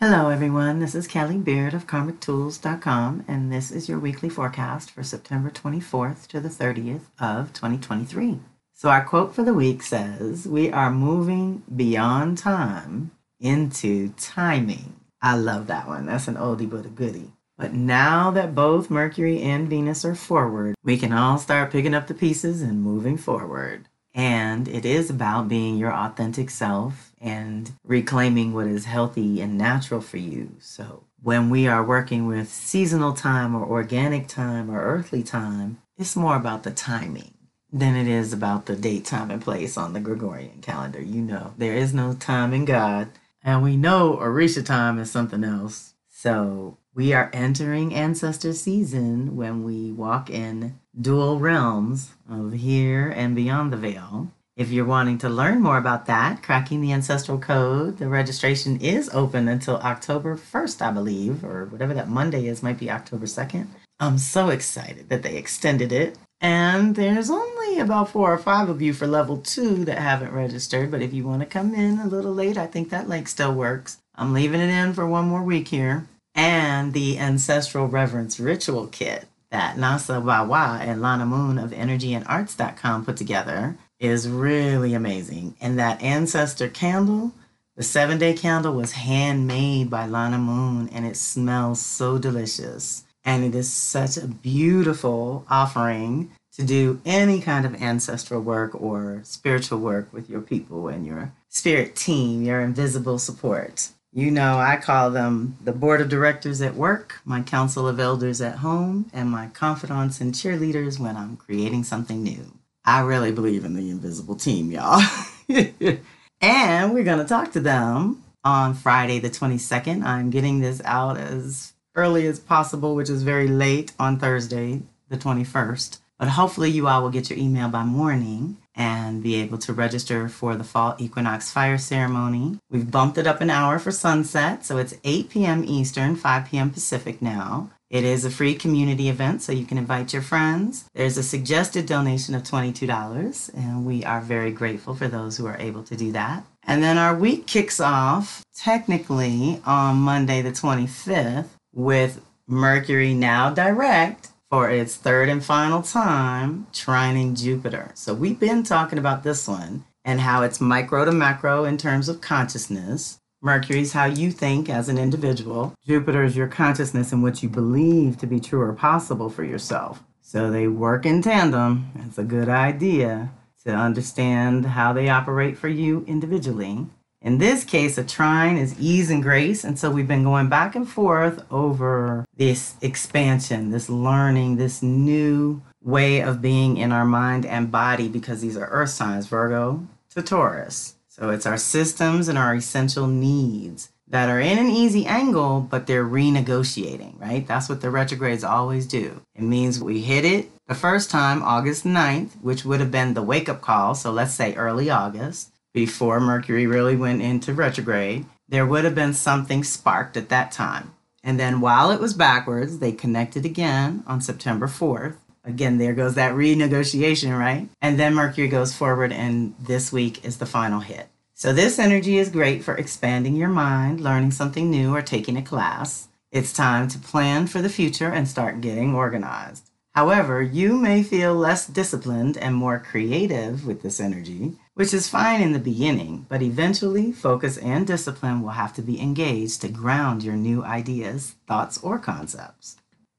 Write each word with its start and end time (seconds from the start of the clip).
Hello, 0.00 0.28
everyone. 0.28 0.78
This 0.78 0.94
is 0.94 1.08
Kelly 1.08 1.38
Beard 1.38 1.74
of 1.74 1.88
KarmicTools.com, 1.88 3.24
and 3.26 3.52
this 3.52 3.72
is 3.72 3.88
your 3.88 3.98
weekly 3.98 4.28
forecast 4.28 4.92
for 4.92 5.02
September 5.02 5.50
24th 5.50 6.28
to 6.28 6.38
the 6.38 6.48
30th 6.48 7.06
of 7.18 7.52
2023. 7.52 8.38
So, 8.74 8.90
our 8.90 9.04
quote 9.04 9.34
for 9.34 9.42
the 9.42 9.52
week 9.52 9.82
says, 9.82 10.46
We 10.46 10.70
are 10.70 10.92
moving 10.92 11.64
beyond 11.74 12.38
time 12.38 13.10
into 13.40 14.10
timing. 14.10 15.00
I 15.20 15.36
love 15.36 15.66
that 15.66 15.88
one. 15.88 16.06
That's 16.06 16.28
an 16.28 16.36
oldie 16.36 16.70
but 16.70 16.86
a 16.86 16.90
goodie. 16.90 17.32
But 17.56 17.72
now 17.72 18.30
that 18.30 18.54
both 18.54 18.90
Mercury 18.90 19.42
and 19.42 19.68
Venus 19.68 20.04
are 20.04 20.14
forward, 20.14 20.76
we 20.84 20.96
can 20.96 21.12
all 21.12 21.38
start 21.38 21.72
picking 21.72 21.94
up 21.94 22.06
the 22.06 22.14
pieces 22.14 22.62
and 22.62 22.80
moving 22.80 23.16
forward. 23.16 23.88
And 24.14 24.68
it 24.68 24.84
is 24.84 25.10
about 25.10 25.48
being 25.48 25.76
your 25.76 25.92
authentic 25.92 26.50
self 26.50 27.07
and 27.20 27.72
reclaiming 27.84 28.52
what 28.52 28.66
is 28.66 28.84
healthy 28.84 29.40
and 29.40 29.58
natural 29.58 30.00
for 30.00 30.18
you. 30.18 30.56
So, 30.60 31.04
when 31.22 31.50
we 31.50 31.66
are 31.66 31.84
working 31.84 32.26
with 32.26 32.48
seasonal 32.48 33.12
time 33.12 33.54
or 33.54 33.66
organic 33.66 34.28
time 34.28 34.70
or 34.70 34.80
earthly 34.80 35.22
time, 35.22 35.78
it's 35.96 36.14
more 36.14 36.36
about 36.36 36.62
the 36.62 36.70
timing 36.70 37.34
than 37.72 37.96
it 37.96 38.06
is 38.06 38.32
about 38.32 38.66
the 38.66 38.76
date, 38.76 39.04
time, 39.04 39.30
and 39.30 39.42
place 39.42 39.76
on 39.76 39.92
the 39.92 40.00
Gregorian 40.00 40.60
calendar. 40.60 41.02
You 41.02 41.20
know, 41.20 41.54
there 41.58 41.74
is 41.74 41.92
no 41.92 42.14
time 42.14 42.54
in 42.54 42.64
God. 42.64 43.08
And 43.42 43.62
we 43.62 43.76
know 43.76 44.16
Orisha 44.16 44.64
time 44.64 44.98
is 44.98 45.10
something 45.10 45.44
else. 45.44 45.94
So, 46.08 46.78
we 46.94 47.12
are 47.12 47.30
entering 47.32 47.94
ancestor 47.94 48.52
season 48.52 49.36
when 49.36 49.62
we 49.62 49.92
walk 49.92 50.30
in 50.30 50.80
dual 51.00 51.38
realms 51.38 52.10
of 52.28 52.52
here 52.54 53.08
and 53.08 53.36
beyond 53.36 53.72
the 53.72 53.76
veil. 53.76 54.32
If 54.58 54.72
you're 54.72 54.84
wanting 54.84 55.18
to 55.18 55.28
learn 55.28 55.62
more 55.62 55.78
about 55.78 56.06
that, 56.06 56.42
cracking 56.42 56.80
the 56.80 56.92
ancestral 56.92 57.38
code, 57.38 57.98
the 57.98 58.08
registration 58.08 58.80
is 58.80 59.08
open 59.14 59.46
until 59.46 59.76
October 59.76 60.36
1st, 60.36 60.82
I 60.82 60.90
believe, 60.90 61.44
or 61.44 61.66
whatever 61.66 61.94
that 61.94 62.08
Monday 62.08 62.48
is, 62.48 62.60
might 62.60 62.80
be 62.80 62.90
October 62.90 63.26
2nd. 63.26 63.68
I'm 64.00 64.18
so 64.18 64.48
excited 64.48 65.10
that 65.10 65.22
they 65.22 65.36
extended 65.36 65.92
it. 65.92 66.18
And 66.40 66.96
there's 66.96 67.30
only 67.30 67.78
about 67.78 68.10
four 68.10 68.32
or 68.32 68.38
five 68.38 68.68
of 68.68 68.82
you 68.82 68.92
for 68.94 69.06
level 69.06 69.36
two 69.36 69.84
that 69.84 69.98
haven't 69.98 70.32
registered. 70.32 70.90
But 70.90 71.02
if 71.02 71.14
you 71.14 71.24
want 71.24 71.42
to 71.42 71.46
come 71.46 71.72
in 71.72 72.00
a 72.00 72.08
little 72.08 72.34
late, 72.34 72.58
I 72.58 72.66
think 72.66 72.90
that 72.90 73.08
link 73.08 73.28
still 73.28 73.54
works. 73.54 73.98
I'm 74.16 74.32
leaving 74.32 74.60
it 74.60 74.70
in 74.70 74.92
for 74.92 75.06
one 75.06 75.28
more 75.28 75.44
week 75.44 75.68
here. 75.68 76.08
And 76.34 76.94
the 76.94 77.16
Ancestral 77.20 77.86
Reverence 77.86 78.40
Ritual 78.40 78.88
Kit 78.88 79.28
that 79.50 79.76
Nasa 79.76 80.22
Wawa 80.22 80.78
and 80.82 81.00
Lana 81.00 81.26
Moon 81.26 81.58
of 81.58 81.70
energyandarts.com 81.70 83.04
put 83.04 83.16
together 83.16 83.76
is 83.98 84.28
really 84.28 84.94
amazing. 84.94 85.56
And 85.60 85.78
that 85.78 86.02
ancestor 86.02 86.68
candle, 86.68 87.32
the 87.76 87.82
seven 87.82 88.18
day 88.18 88.34
candle, 88.34 88.74
was 88.74 88.92
handmade 88.92 89.90
by 89.90 90.06
Lana 90.06 90.38
Moon 90.38 90.88
and 90.90 91.06
it 91.06 91.16
smells 91.16 91.80
so 91.80 92.18
delicious. 92.18 93.04
And 93.24 93.44
it 93.44 93.54
is 93.54 93.70
such 93.72 94.16
a 94.16 94.26
beautiful 94.26 95.44
offering 95.50 96.30
to 96.52 96.64
do 96.64 97.00
any 97.04 97.40
kind 97.40 97.64
of 97.64 97.80
ancestral 97.80 98.40
work 98.40 98.80
or 98.80 99.20
spiritual 99.22 99.78
work 99.78 100.12
with 100.12 100.28
your 100.28 100.40
people 100.40 100.88
and 100.88 101.06
your 101.06 101.32
spirit 101.48 101.94
team, 101.94 102.42
your 102.42 102.60
invisible 102.60 103.18
support. 103.18 103.90
You 104.18 104.32
know, 104.32 104.58
I 104.58 104.78
call 104.78 105.12
them 105.12 105.56
the 105.62 105.70
board 105.70 106.00
of 106.00 106.08
directors 106.08 106.60
at 106.60 106.74
work, 106.74 107.20
my 107.24 107.40
council 107.40 107.86
of 107.86 108.00
elders 108.00 108.40
at 108.40 108.56
home, 108.56 109.08
and 109.12 109.30
my 109.30 109.46
confidants 109.46 110.20
and 110.20 110.34
cheerleaders 110.34 110.98
when 110.98 111.16
I'm 111.16 111.36
creating 111.36 111.84
something 111.84 112.24
new. 112.24 112.50
I 112.84 113.02
really 113.02 113.30
believe 113.30 113.64
in 113.64 113.74
the 113.74 113.90
invisible 113.90 114.34
team, 114.34 114.72
y'all. 114.72 115.00
and 116.40 116.94
we're 116.94 117.04
going 117.04 117.20
to 117.20 117.24
talk 117.28 117.52
to 117.52 117.60
them 117.60 118.24
on 118.42 118.74
Friday, 118.74 119.20
the 119.20 119.30
22nd. 119.30 120.02
I'm 120.02 120.30
getting 120.30 120.58
this 120.58 120.82
out 120.84 121.16
as 121.16 121.74
early 121.94 122.26
as 122.26 122.40
possible, 122.40 122.96
which 122.96 123.08
is 123.08 123.22
very 123.22 123.46
late 123.46 123.92
on 124.00 124.18
Thursday, 124.18 124.82
the 125.10 125.16
21st. 125.16 126.00
But 126.18 126.30
hopefully, 126.30 126.70
you 126.70 126.88
all 126.88 127.02
will 127.02 127.10
get 127.10 127.30
your 127.30 127.38
email 127.38 127.68
by 127.68 127.84
morning 127.84 128.56
and 128.78 129.24
be 129.24 129.34
able 129.34 129.58
to 129.58 129.72
register 129.72 130.28
for 130.28 130.54
the 130.54 130.64
fall 130.64 130.94
equinox 130.98 131.50
fire 131.50 131.76
ceremony. 131.76 132.58
We've 132.70 132.90
bumped 132.90 133.18
it 133.18 133.26
up 133.26 133.40
an 133.40 133.50
hour 133.50 133.80
for 133.80 133.90
sunset, 133.90 134.64
so 134.64 134.78
it's 134.78 134.94
8 135.02 135.28
p.m. 135.28 135.64
Eastern, 135.66 136.14
5 136.14 136.46
p.m. 136.46 136.70
Pacific 136.70 137.20
now. 137.20 137.70
It 137.90 138.04
is 138.04 138.24
a 138.24 138.30
free 138.30 138.54
community 138.54 139.08
event, 139.08 139.42
so 139.42 139.50
you 139.50 139.64
can 139.64 139.78
invite 139.78 140.12
your 140.12 140.22
friends. 140.22 140.88
There's 140.94 141.16
a 141.16 141.22
suggested 141.22 141.86
donation 141.86 142.34
of 142.34 142.42
$22, 142.42 143.54
and 143.54 143.84
we 143.84 144.04
are 144.04 144.20
very 144.20 144.52
grateful 144.52 144.94
for 144.94 145.08
those 145.08 145.36
who 145.36 145.46
are 145.46 145.58
able 145.58 145.82
to 145.84 145.96
do 145.96 146.12
that. 146.12 146.44
And 146.62 146.82
then 146.82 146.98
our 146.98 147.16
week 147.16 147.46
kicks 147.46 147.80
off 147.80 148.44
technically 148.54 149.60
on 149.64 149.96
Monday, 149.96 150.42
the 150.42 150.50
25th, 150.50 151.48
with 151.72 152.20
Mercury 152.46 153.14
now 153.14 153.50
direct 153.50 154.28
for 154.50 154.70
its 154.70 154.96
third 154.96 155.28
and 155.28 155.44
final 155.44 155.82
time, 155.82 156.66
trining 156.72 157.38
Jupiter. 157.38 157.90
So 157.94 158.14
we've 158.14 158.40
been 158.40 158.62
talking 158.62 158.98
about 158.98 159.22
this 159.22 159.46
one 159.46 159.84
and 160.04 160.20
how 160.20 160.42
it's 160.42 160.60
micro 160.60 161.04
to 161.04 161.12
macro 161.12 161.64
in 161.64 161.76
terms 161.76 162.08
of 162.08 162.20
consciousness. 162.20 163.18
Mercury 163.42 163.80
is 163.80 163.92
how 163.92 164.06
you 164.06 164.32
think 164.32 164.68
as 164.68 164.88
an 164.88 164.98
individual. 164.98 165.74
Jupiter 165.86 166.24
is 166.24 166.36
your 166.36 166.48
consciousness 166.48 167.12
and 167.12 167.22
what 167.22 167.42
you 167.42 167.48
believe 167.48 168.18
to 168.18 168.26
be 168.26 168.40
true 168.40 168.60
or 168.60 168.72
possible 168.72 169.28
for 169.28 169.44
yourself. 169.44 170.02
So 170.22 170.50
they 170.50 170.66
work 170.66 171.06
in 171.06 171.22
tandem. 171.22 171.90
It's 172.06 172.18
a 172.18 172.24
good 172.24 172.48
idea 172.48 173.30
to 173.64 173.74
understand 173.74 174.64
how 174.64 174.92
they 174.92 175.08
operate 175.08 175.58
for 175.58 175.68
you 175.68 176.04
individually. 176.06 176.86
In 177.20 177.38
this 177.38 177.64
case, 177.64 177.98
a 177.98 178.04
trine 178.04 178.56
is 178.56 178.78
ease 178.78 179.10
and 179.10 179.22
grace. 179.22 179.64
And 179.64 179.78
so 179.78 179.90
we've 179.90 180.06
been 180.06 180.22
going 180.22 180.48
back 180.48 180.76
and 180.76 180.88
forth 180.88 181.44
over 181.50 182.24
this 182.36 182.76
expansion, 182.80 183.70
this 183.70 183.90
learning, 183.90 184.56
this 184.56 184.82
new 184.82 185.60
way 185.82 186.20
of 186.20 186.40
being 186.40 186.76
in 186.76 186.92
our 186.92 187.04
mind 187.04 187.44
and 187.44 187.72
body 187.72 188.08
because 188.08 188.40
these 188.40 188.56
are 188.56 188.68
earth 188.68 188.90
signs, 188.90 189.26
Virgo 189.26 189.86
to 190.10 190.22
Taurus. 190.22 190.94
So 191.08 191.30
it's 191.30 191.46
our 191.46 191.58
systems 191.58 192.28
and 192.28 192.38
our 192.38 192.54
essential 192.54 193.08
needs 193.08 193.90
that 194.06 194.28
are 194.28 194.40
in 194.40 194.58
an 194.58 194.70
easy 194.70 195.04
angle, 195.04 195.60
but 195.60 195.86
they're 195.86 196.04
renegotiating, 196.04 197.20
right? 197.20 197.46
That's 197.46 197.68
what 197.68 197.80
the 197.80 197.90
retrogrades 197.90 198.44
always 198.44 198.86
do. 198.86 199.20
It 199.34 199.42
means 199.42 199.82
we 199.82 200.00
hit 200.00 200.24
it 200.24 200.50
the 200.66 200.74
first 200.74 201.10
time, 201.10 201.42
August 201.42 201.84
9th, 201.84 202.40
which 202.40 202.64
would 202.64 202.80
have 202.80 202.90
been 202.90 203.14
the 203.14 203.22
wake 203.22 203.48
up 203.48 203.60
call. 203.60 203.94
So 203.94 204.12
let's 204.12 204.32
say 204.32 204.54
early 204.54 204.88
August 204.88 205.50
before 205.78 206.18
Mercury 206.18 206.66
really 206.66 206.96
went 206.96 207.22
into 207.22 207.54
retrograde, 207.54 208.26
there 208.48 208.66
would 208.66 208.82
have 208.82 208.96
been 208.96 209.14
something 209.14 209.62
sparked 209.62 210.16
at 210.16 210.28
that 210.28 210.50
time. 210.50 210.92
And 211.22 211.38
then 211.38 211.60
while 211.60 211.92
it 211.92 212.00
was 212.00 212.14
backwards, 212.14 212.80
they 212.80 212.90
connected 212.90 213.46
again 213.46 214.02
on 214.04 214.20
September 214.20 214.66
4th. 214.66 215.14
Again, 215.44 215.78
there 215.78 215.94
goes 215.94 216.16
that 216.16 216.34
renegotiation, 216.34 217.38
right? 217.38 217.68
And 217.80 217.96
then 217.96 218.14
Mercury 218.14 218.48
goes 218.48 218.74
forward, 218.74 219.12
and 219.12 219.54
this 219.60 219.92
week 219.92 220.24
is 220.24 220.38
the 220.38 220.46
final 220.46 220.80
hit. 220.80 221.06
So, 221.34 221.52
this 221.52 221.78
energy 221.78 222.18
is 222.18 222.28
great 222.28 222.64
for 222.64 222.74
expanding 222.74 223.36
your 223.36 223.48
mind, 223.48 224.00
learning 224.00 224.32
something 224.32 224.68
new, 224.68 224.92
or 224.92 225.00
taking 225.00 225.36
a 225.36 225.42
class. 225.42 226.08
It's 226.32 226.52
time 226.52 226.88
to 226.88 226.98
plan 226.98 227.46
for 227.46 227.62
the 227.62 227.68
future 227.68 228.10
and 228.10 228.26
start 228.26 228.60
getting 228.60 228.96
organized. 228.96 229.70
However, 229.94 230.42
you 230.42 230.76
may 230.76 231.02
feel 231.04 231.34
less 231.34 231.66
disciplined 231.66 232.36
and 232.36 232.54
more 232.54 232.78
creative 232.78 233.64
with 233.64 233.82
this 233.82 234.00
energy 234.00 234.56
which 234.78 234.94
is 234.94 235.08
fine 235.08 235.42
in 235.42 235.52
the 235.52 235.58
beginning, 235.58 236.24
but 236.28 236.40
eventually 236.40 237.10
focus 237.10 237.58
and 237.58 237.84
discipline 237.84 238.40
will 238.40 238.50
have 238.50 238.72
to 238.72 238.80
be 238.80 239.00
engaged 239.00 239.60
to 239.60 239.68
ground 239.68 240.22
your 240.22 240.36
new 240.36 240.62
ideas, 240.62 241.34
thoughts, 241.48 241.78
or 241.78 241.98
concepts. 241.98 242.76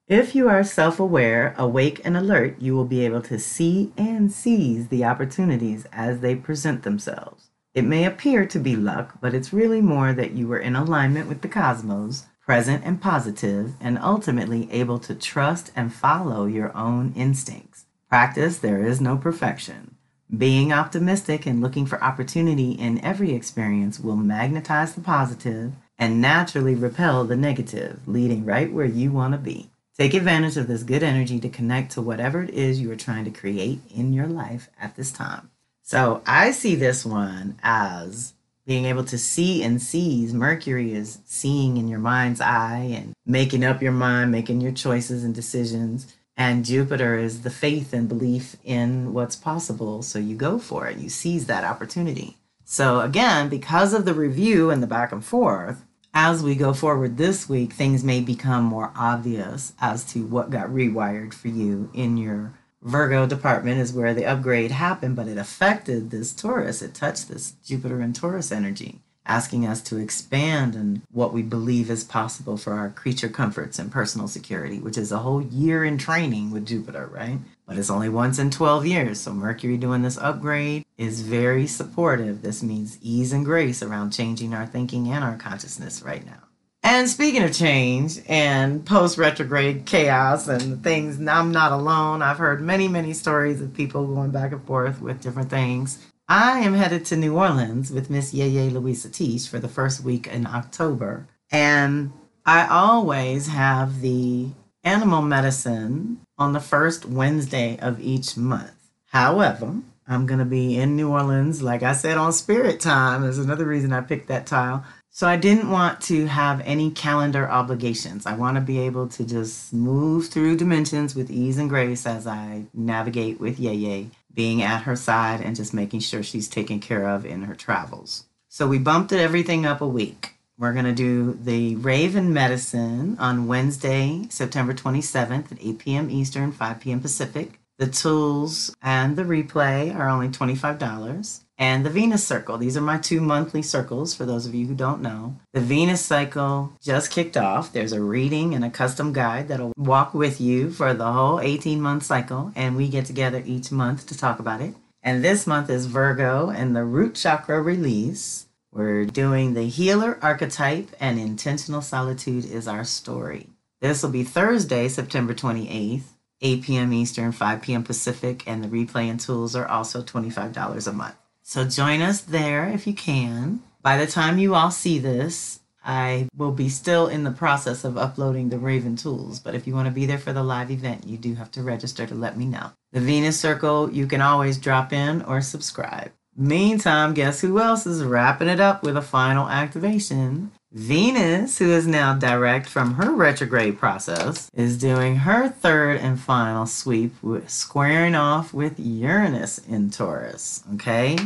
If 0.08 0.36
you 0.36 0.48
are 0.48 0.64
self 0.64 1.02
aware, 1.02 1.54
awake, 1.58 2.00
and 2.06 2.16
alert, 2.16 2.62
you 2.62 2.78
will 2.78 2.86
be 2.86 3.04
able 3.04 3.22
to 3.24 3.38
see 3.38 3.92
and 3.98 4.32
seize 4.32 4.88
the 4.88 5.04
opportunities 5.04 5.86
as 5.92 6.22
they 6.22 6.34
present 6.34 6.84
themselves. 6.84 7.50
It 7.74 7.84
may 7.84 8.06
appear 8.06 8.46
to 8.46 8.58
be 8.58 8.78
luck, 8.78 9.16
but 9.20 9.34
it's 9.34 9.52
really 9.52 9.82
more 9.82 10.14
that 10.14 10.32
you 10.32 10.50
are 10.54 10.60
in 10.60 10.78
alignment 10.78 11.28
with 11.28 11.42
the 11.42 11.50
cosmos, 11.50 12.28
present 12.40 12.86
and 12.86 13.02
positive, 13.02 13.74
and 13.82 14.00
ultimately 14.00 14.72
able 14.72 15.00
to 15.00 15.14
trust 15.14 15.74
and 15.76 15.94
follow 15.94 16.46
your 16.46 16.74
own 16.74 17.12
instincts. 17.18 17.84
Practice, 18.08 18.60
there 18.60 18.82
is 18.82 19.02
no 19.02 19.18
perfection. 19.18 19.98
Being 20.36 20.72
optimistic 20.72 21.48
and 21.48 21.60
looking 21.60 21.88
for 21.88 22.04
opportunity 22.04 22.74
in 22.74 23.04
every 23.04 23.34
experience 23.34 24.00
will 24.00 24.16
magnetize 24.16 24.94
the 24.94 25.02
positive 25.02 25.74
and 25.98 26.22
naturally 26.22 26.76
repel 26.76 27.26
the 27.26 27.36
negative, 27.36 28.00
leading 28.06 28.46
right 28.46 28.72
where 28.72 28.86
you 28.86 29.12
want 29.12 29.34
to 29.34 29.40
be. 29.40 29.72
Take 29.98 30.14
advantage 30.14 30.56
of 30.56 30.68
this 30.68 30.84
good 30.84 31.02
energy 31.02 31.40
to 31.40 31.50
connect 31.50 31.92
to 31.94 32.02
whatever 32.04 32.44
it 32.44 32.52
is 32.52 32.80
you 32.80 32.92
are 32.92 32.96
trying 32.96 33.26
to 33.26 33.32
create 33.32 33.82
in 33.94 34.14
your 34.14 34.28
life 34.28 34.70
at 34.80 34.96
this 34.96 35.12
time. 35.12 35.50
So 35.82 36.22
I 36.28 36.52
see 36.52 36.76
this 36.76 37.04
one 37.04 37.58
as 37.64 38.34
being 38.68 38.86
able 38.86 39.06
to 39.06 39.18
see 39.18 39.64
and 39.64 39.82
seize. 39.82 40.32
Mercury 40.32 40.94
is 40.94 41.22
seeing 41.26 41.78
in 41.78 41.88
your 41.88 41.98
mind's 41.98 42.40
eye 42.40 42.92
and 42.96 43.14
making 43.26 43.66
up 43.66 43.82
your 43.82 43.92
mind, 43.92 44.32
making 44.32 44.62
your 44.62 44.74
choices 44.74 45.24
and 45.24 45.34
decisions. 45.34 46.16
And 46.40 46.64
Jupiter 46.64 47.18
is 47.18 47.42
the 47.42 47.50
faith 47.50 47.92
and 47.92 48.08
belief 48.08 48.56
in 48.64 49.12
what's 49.12 49.36
possible. 49.36 50.02
So 50.02 50.20
you 50.20 50.38
go 50.38 50.58
for 50.58 50.88
it, 50.88 50.98
you 50.98 51.10
seize 51.10 51.48
that 51.48 51.66
opportunity. 51.66 52.38
So, 52.64 53.02
again, 53.02 53.50
because 53.50 53.94
of 53.94 54.06
the 54.06 54.14
review 54.14 54.70
and 54.70 54.82
the 54.82 54.88
back 54.88 55.12
and 55.12 55.26
forth, 55.26 55.84
as 56.14 56.42
we 56.42 56.56
go 56.56 56.74
forward 56.74 57.18
this 57.18 57.50
week, 57.50 57.74
things 57.74 58.06
may 58.06 58.22
become 58.22 58.64
more 58.64 58.94
obvious 58.96 59.74
as 59.82 60.06
to 60.14 60.26
what 60.26 60.50
got 60.50 60.70
rewired 60.70 61.34
for 61.34 61.50
you 61.50 61.90
in 61.94 62.16
your 62.16 62.54
Virgo 62.82 63.28
department 63.28 63.82
is 63.82 63.92
where 63.92 64.14
the 64.14 64.26
upgrade 64.26 64.72
happened, 64.72 65.18
but 65.18 65.28
it 65.28 65.38
affected 65.38 66.10
this 66.10 66.32
Taurus. 66.32 66.82
It 66.82 66.94
touched 66.94 67.28
this 67.28 67.52
Jupiter 67.66 68.00
and 68.00 68.16
Taurus 68.16 68.52
energy, 68.54 69.02
asking 69.30 69.66
us 69.66 69.80
to 69.80 69.98
expand 69.98 70.76
on 70.76 71.04
what 71.12 71.32
we 71.32 71.44
believe 71.44 71.90
is 71.90 72.04
possible 72.04 72.58
for 72.58 72.74
our 72.74 72.90
creature 72.90 73.30
comforts 73.30 73.78
and 73.78 73.92
personal 73.92 74.28
security, 74.28 74.80
which 74.80 74.98
is 74.98 75.12
a 75.12 75.20
whole 75.20 75.42
year 75.44 75.86
in 75.86 76.00
training 76.00 76.50
with 76.50 76.66
Jupiter, 76.66 77.08
right? 77.14 77.38
But 77.68 77.78
it's 77.78 77.92
only 77.92 78.10
once 78.10 78.40
in 78.40 78.50
12 78.50 78.88
years. 78.88 79.22
So 79.22 79.32
Mercury 79.32 79.78
doing 79.78 80.02
this 80.02 80.18
upgrade 80.18 80.84
is 80.98 81.22
very 81.22 81.68
supportive. 81.68 82.42
This 82.42 82.64
means 82.64 82.98
ease 83.04 83.32
and 83.32 83.46
grace 83.46 83.84
around 83.84 84.12
changing 84.12 84.54
our 84.56 84.66
thinking 84.66 85.08
and 85.10 85.24
our 85.24 85.38
consciousness 85.38 86.02
right 86.02 86.26
now. 86.26 86.50
And 86.82 87.10
speaking 87.10 87.44
of 87.44 87.54
change 87.54 88.20
and 88.28 88.86
post 88.86 89.18
retrograde 89.18 89.86
chaos 89.86 90.48
and 90.48 90.84
things, 90.84 91.20
I'm 91.20 91.52
not 91.52 91.72
alone. 91.72 92.22
I've 92.22 92.38
heard 92.38 92.62
many, 92.62 92.88
many 92.88 93.14
stories 93.14 93.62
of 93.62 93.74
people 93.74 94.08
going 94.08 94.32
back 94.32 94.54
and 94.54 94.66
forth 94.66 95.02
with 95.02 95.22
different 95.22 95.50
things. 95.50 96.04
I 96.32 96.60
am 96.60 96.76
headed 96.76 97.06
to 97.06 97.18
New 97.18 97.36
Orleans 97.36 97.90
with 97.90 98.12
Miss 98.12 98.36
Yeye 98.36 98.70
Luisah 98.70 99.08
Teish 99.08 99.50
for 99.50 99.58
the 99.58 99.68
first 99.68 100.04
week 100.04 100.28
in 100.28 100.46
October. 100.46 101.26
And 101.52 102.12
I 102.46 102.68
always 102.68 103.48
have 103.48 104.02
the 104.02 104.50
animal 104.84 105.24
medicine 105.24 106.22
on 106.38 106.54
the 106.54 106.60
first 106.60 107.04
Wednesday 107.04 107.80
of 107.80 108.00
each 108.00 108.38
month. 108.38 108.92
However, 109.08 109.78
I'm 110.08 110.28
going 110.28 110.38
to 110.38 110.46
be 110.46 110.78
in 110.78 110.96
New 110.96 111.10
Orleans, 111.10 111.64
like 111.64 111.82
I 111.82 111.94
said, 111.94 112.20
on 112.20 112.32
Spirit 112.32 112.80
Time. 112.80 113.24
Is 113.24 113.40
another 113.40 113.66
reason 113.66 113.92
I 113.92 114.02
picked 114.02 114.28
that 114.28 114.46
tile 114.46 114.86
so 115.12 115.28
I 115.28 115.36
didn't 115.38 115.70
want 115.70 116.02
to 116.04 116.28
have 116.28 116.62
any 116.62 116.92
calendar 116.92 117.50
obligations. 117.50 118.26
I 118.26 118.36
want 118.36 118.56
to 118.56 118.62
be 118.62 118.80
able 118.80 119.08
to 119.10 119.26
just 119.26 119.74
move 119.74 120.28
through 120.28 120.58
dimensions 120.58 121.16
with 121.16 121.32
ease 121.32 121.58
and 121.58 121.70
grace 121.70 122.06
as 122.06 122.28
I 122.28 122.66
navigate 122.74 123.40
with 123.40 123.58
Yeye, 123.60 124.12
being 124.34 124.62
at 124.62 124.84
her 124.84 124.96
side 124.96 125.42
and 125.42 125.56
just 125.56 125.74
making 125.74 126.02
sure 126.02 126.24
she's 126.24 126.48
taken 126.48 126.80
care 126.80 127.08
of 127.08 127.26
in 127.26 127.44
her 127.44 127.56
travels. 127.56 128.26
So 128.48 128.68
we 128.68 128.80
bumped 128.80 129.12
everything 129.12 129.66
up 129.66 129.82
a 129.82 129.88
week. 129.88 130.36
We're 130.58 130.74
going 130.74 130.86
to 130.86 130.94
do 130.94 131.38
the 131.42 131.76
Raven 131.78 132.34
Medicine 132.34 133.16
on 133.20 133.48
Wednesday, 133.48 134.28
September 134.30 134.74
27th 134.74 135.52
at 135.52 135.58
8 135.62 135.80
p.m. 135.80 136.10
Eastern, 136.10 136.52
5 136.52 136.80
p.m. 136.82 137.00
Pacific. 137.00 137.60
The 137.78 137.88
tools 137.88 138.76
and 138.82 139.16
the 139.16 139.24
replay 139.24 139.96
are 139.96 140.10
only 140.10 140.28
$25 140.28 141.42
and 141.60 141.86
the 141.86 141.90
Venus 141.90 142.26
Circle. 142.26 142.58
These 142.58 142.78
are 142.78 142.82
my 142.82 142.98
two 142.98 143.20
monthly 143.20 143.62
circles 143.62 144.16
for 144.16 144.26
those 144.26 144.46
of 144.46 144.56
you 144.56 144.66
who 144.66 144.74
don't 144.74 145.02
know. 145.02 145.36
The 145.52 145.60
Venus 145.60 146.04
Cycle 146.04 146.72
just 146.82 147.12
kicked 147.12 147.36
off. 147.36 147.74
There's 147.74 147.92
a 147.92 148.02
reading 148.02 148.56
and 148.56 148.64
a 148.64 148.70
custom 148.70 149.12
guide 149.12 149.50
that'll 149.50 149.74
walk 149.76 150.14
with 150.14 150.40
you 150.40 150.72
for 150.72 150.94
the 150.94 151.12
whole 151.12 151.42
18 151.42 151.82
month 151.82 152.04
cycle, 152.04 152.54
and 152.56 152.78
we 152.78 152.88
get 152.88 153.06
together 153.06 153.44
each 153.46 153.72
month 153.72 154.08
to 154.08 154.18
talk 154.18 154.40
about 154.40 154.62
it. 154.62 154.74
And 155.04 155.24
this 155.24 155.46
month 155.46 155.70
is 155.70 155.86
Virgo 155.86 156.50
and 156.50 156.76
the 156.76 156.86
root 156.86 157.16
chakra 157.16 157.62
release. 157.62 158.48
We're 158.72 159.06
doing 159.06 159.54
the 159.54 159.68
healer 159.68 160.18
archetype, 160.22 160.90
and 161.00 161.20
intentional 161.20 161.82
solitude 161.82 162.46
is 162.46 162.68
our 162.68 162.86
story. 162.86 163.50
This 163.82 164.02
will 164.02 164.12
be 164.12 164.24
Thursday, 164.24 164.88
September 164.88 165.34
28th, 165.34 166.04
8 166.42 166.62
p.m. 166.64 166.94
Eastern, 166.94 167.32
5 167.34 167.62
p.m. 167.62 167.84
Pacific, 167.84 168.44
and 168.48 168.64
the 168.64 168.68
replay 168.68 169.10
and 169.10 169.20
tools 169.20 169.56
are 169.56 169.68
also 169.68 170.02
$25 170.02 170.88
a 170.88 170.94
month. 170.94 171.16
So 171.50 171.66
join 171.66 172.04
us 172.04 172.22
there 172.22 172.70
if 172.70 172.86
you 172.86 172.94
can. 172.94 173.64
By 173.82 173.98
the 173.98 174.06
time 174.06 174.38
you 174.38 174.54
all 174.54 174.70
see 174.70 175.00
this, 175.00 175.62
I 175.84 176.28
will 176.38 176.52
be 176.52 176.70
still 176.70 177.08
in 177.08 177.24
the 177.24 177.32
process 177.32 177.84
of 177.84 177.98
uploading 177.98 178.50
the 178.50 178.60
Raven 178.60 178.96
tools, 178.96 179.40
but 179.40 179.56
if 179.56 179.66
you 179.66 179.74
want 179.74 179.88
to 179.88 179.92
be 179.92 180.06
there 180.06 180.20
for 180.20 180.32
the 180.32 180.44
live 180.44 180.70
event, 180.70 181.08
you 181.08 181.18
do 181.18 181.34
have 181.34 181.50
to 181.54 181.64
register 181.64 182.06
to 182.06 182.14
let 182.14 182.38
me 182.38 182.46
know. 182.46 182.70
The 182.92 183.00
Venus 183.00 183.40
Circle, 183.40 183.92
you 183.92 184.06
can 184.06 184.22
always 184.22 184.60
drop 184.60 184.94
in 184.94 185.24
or 185.24 185.42
subscribe. 185.42 186.12
Meantime, 186.38 187.16
guess 187.16 187.42
who 187.42 187.60
else 187.60 187.88
is 187.88 188.04
wrapping 188.04 188.48
it 188.48 188.60
up 188.60 188.84
with 188.84 188.96
a 188.96 189.02
final 189.02 189.50
activation? 189.50 190.52
Venus, 190.72 191.58
who 191.58 191.72
is 191.72 191.88
now 191.88 192.14
direct 192.14 192.70
from 192.70 192.94
her 192.94 193.12
retrograde 193.12 193.80
process, 193.80 194.52
is 194.54 194.78
doing 194.78 195.16
her 195.16 195.50
third 195.50 195.98
and 195.98 196.20
final 196.20 196.68
sweep, 196.68 197.16
squaring 197.48 198.14
off 198.14 198.54
with 198.54 198.80
Uranus 198.80 199.58
in 199.58 199.90
Taurus. 199.90 200.64
Okay? 200.76 201.18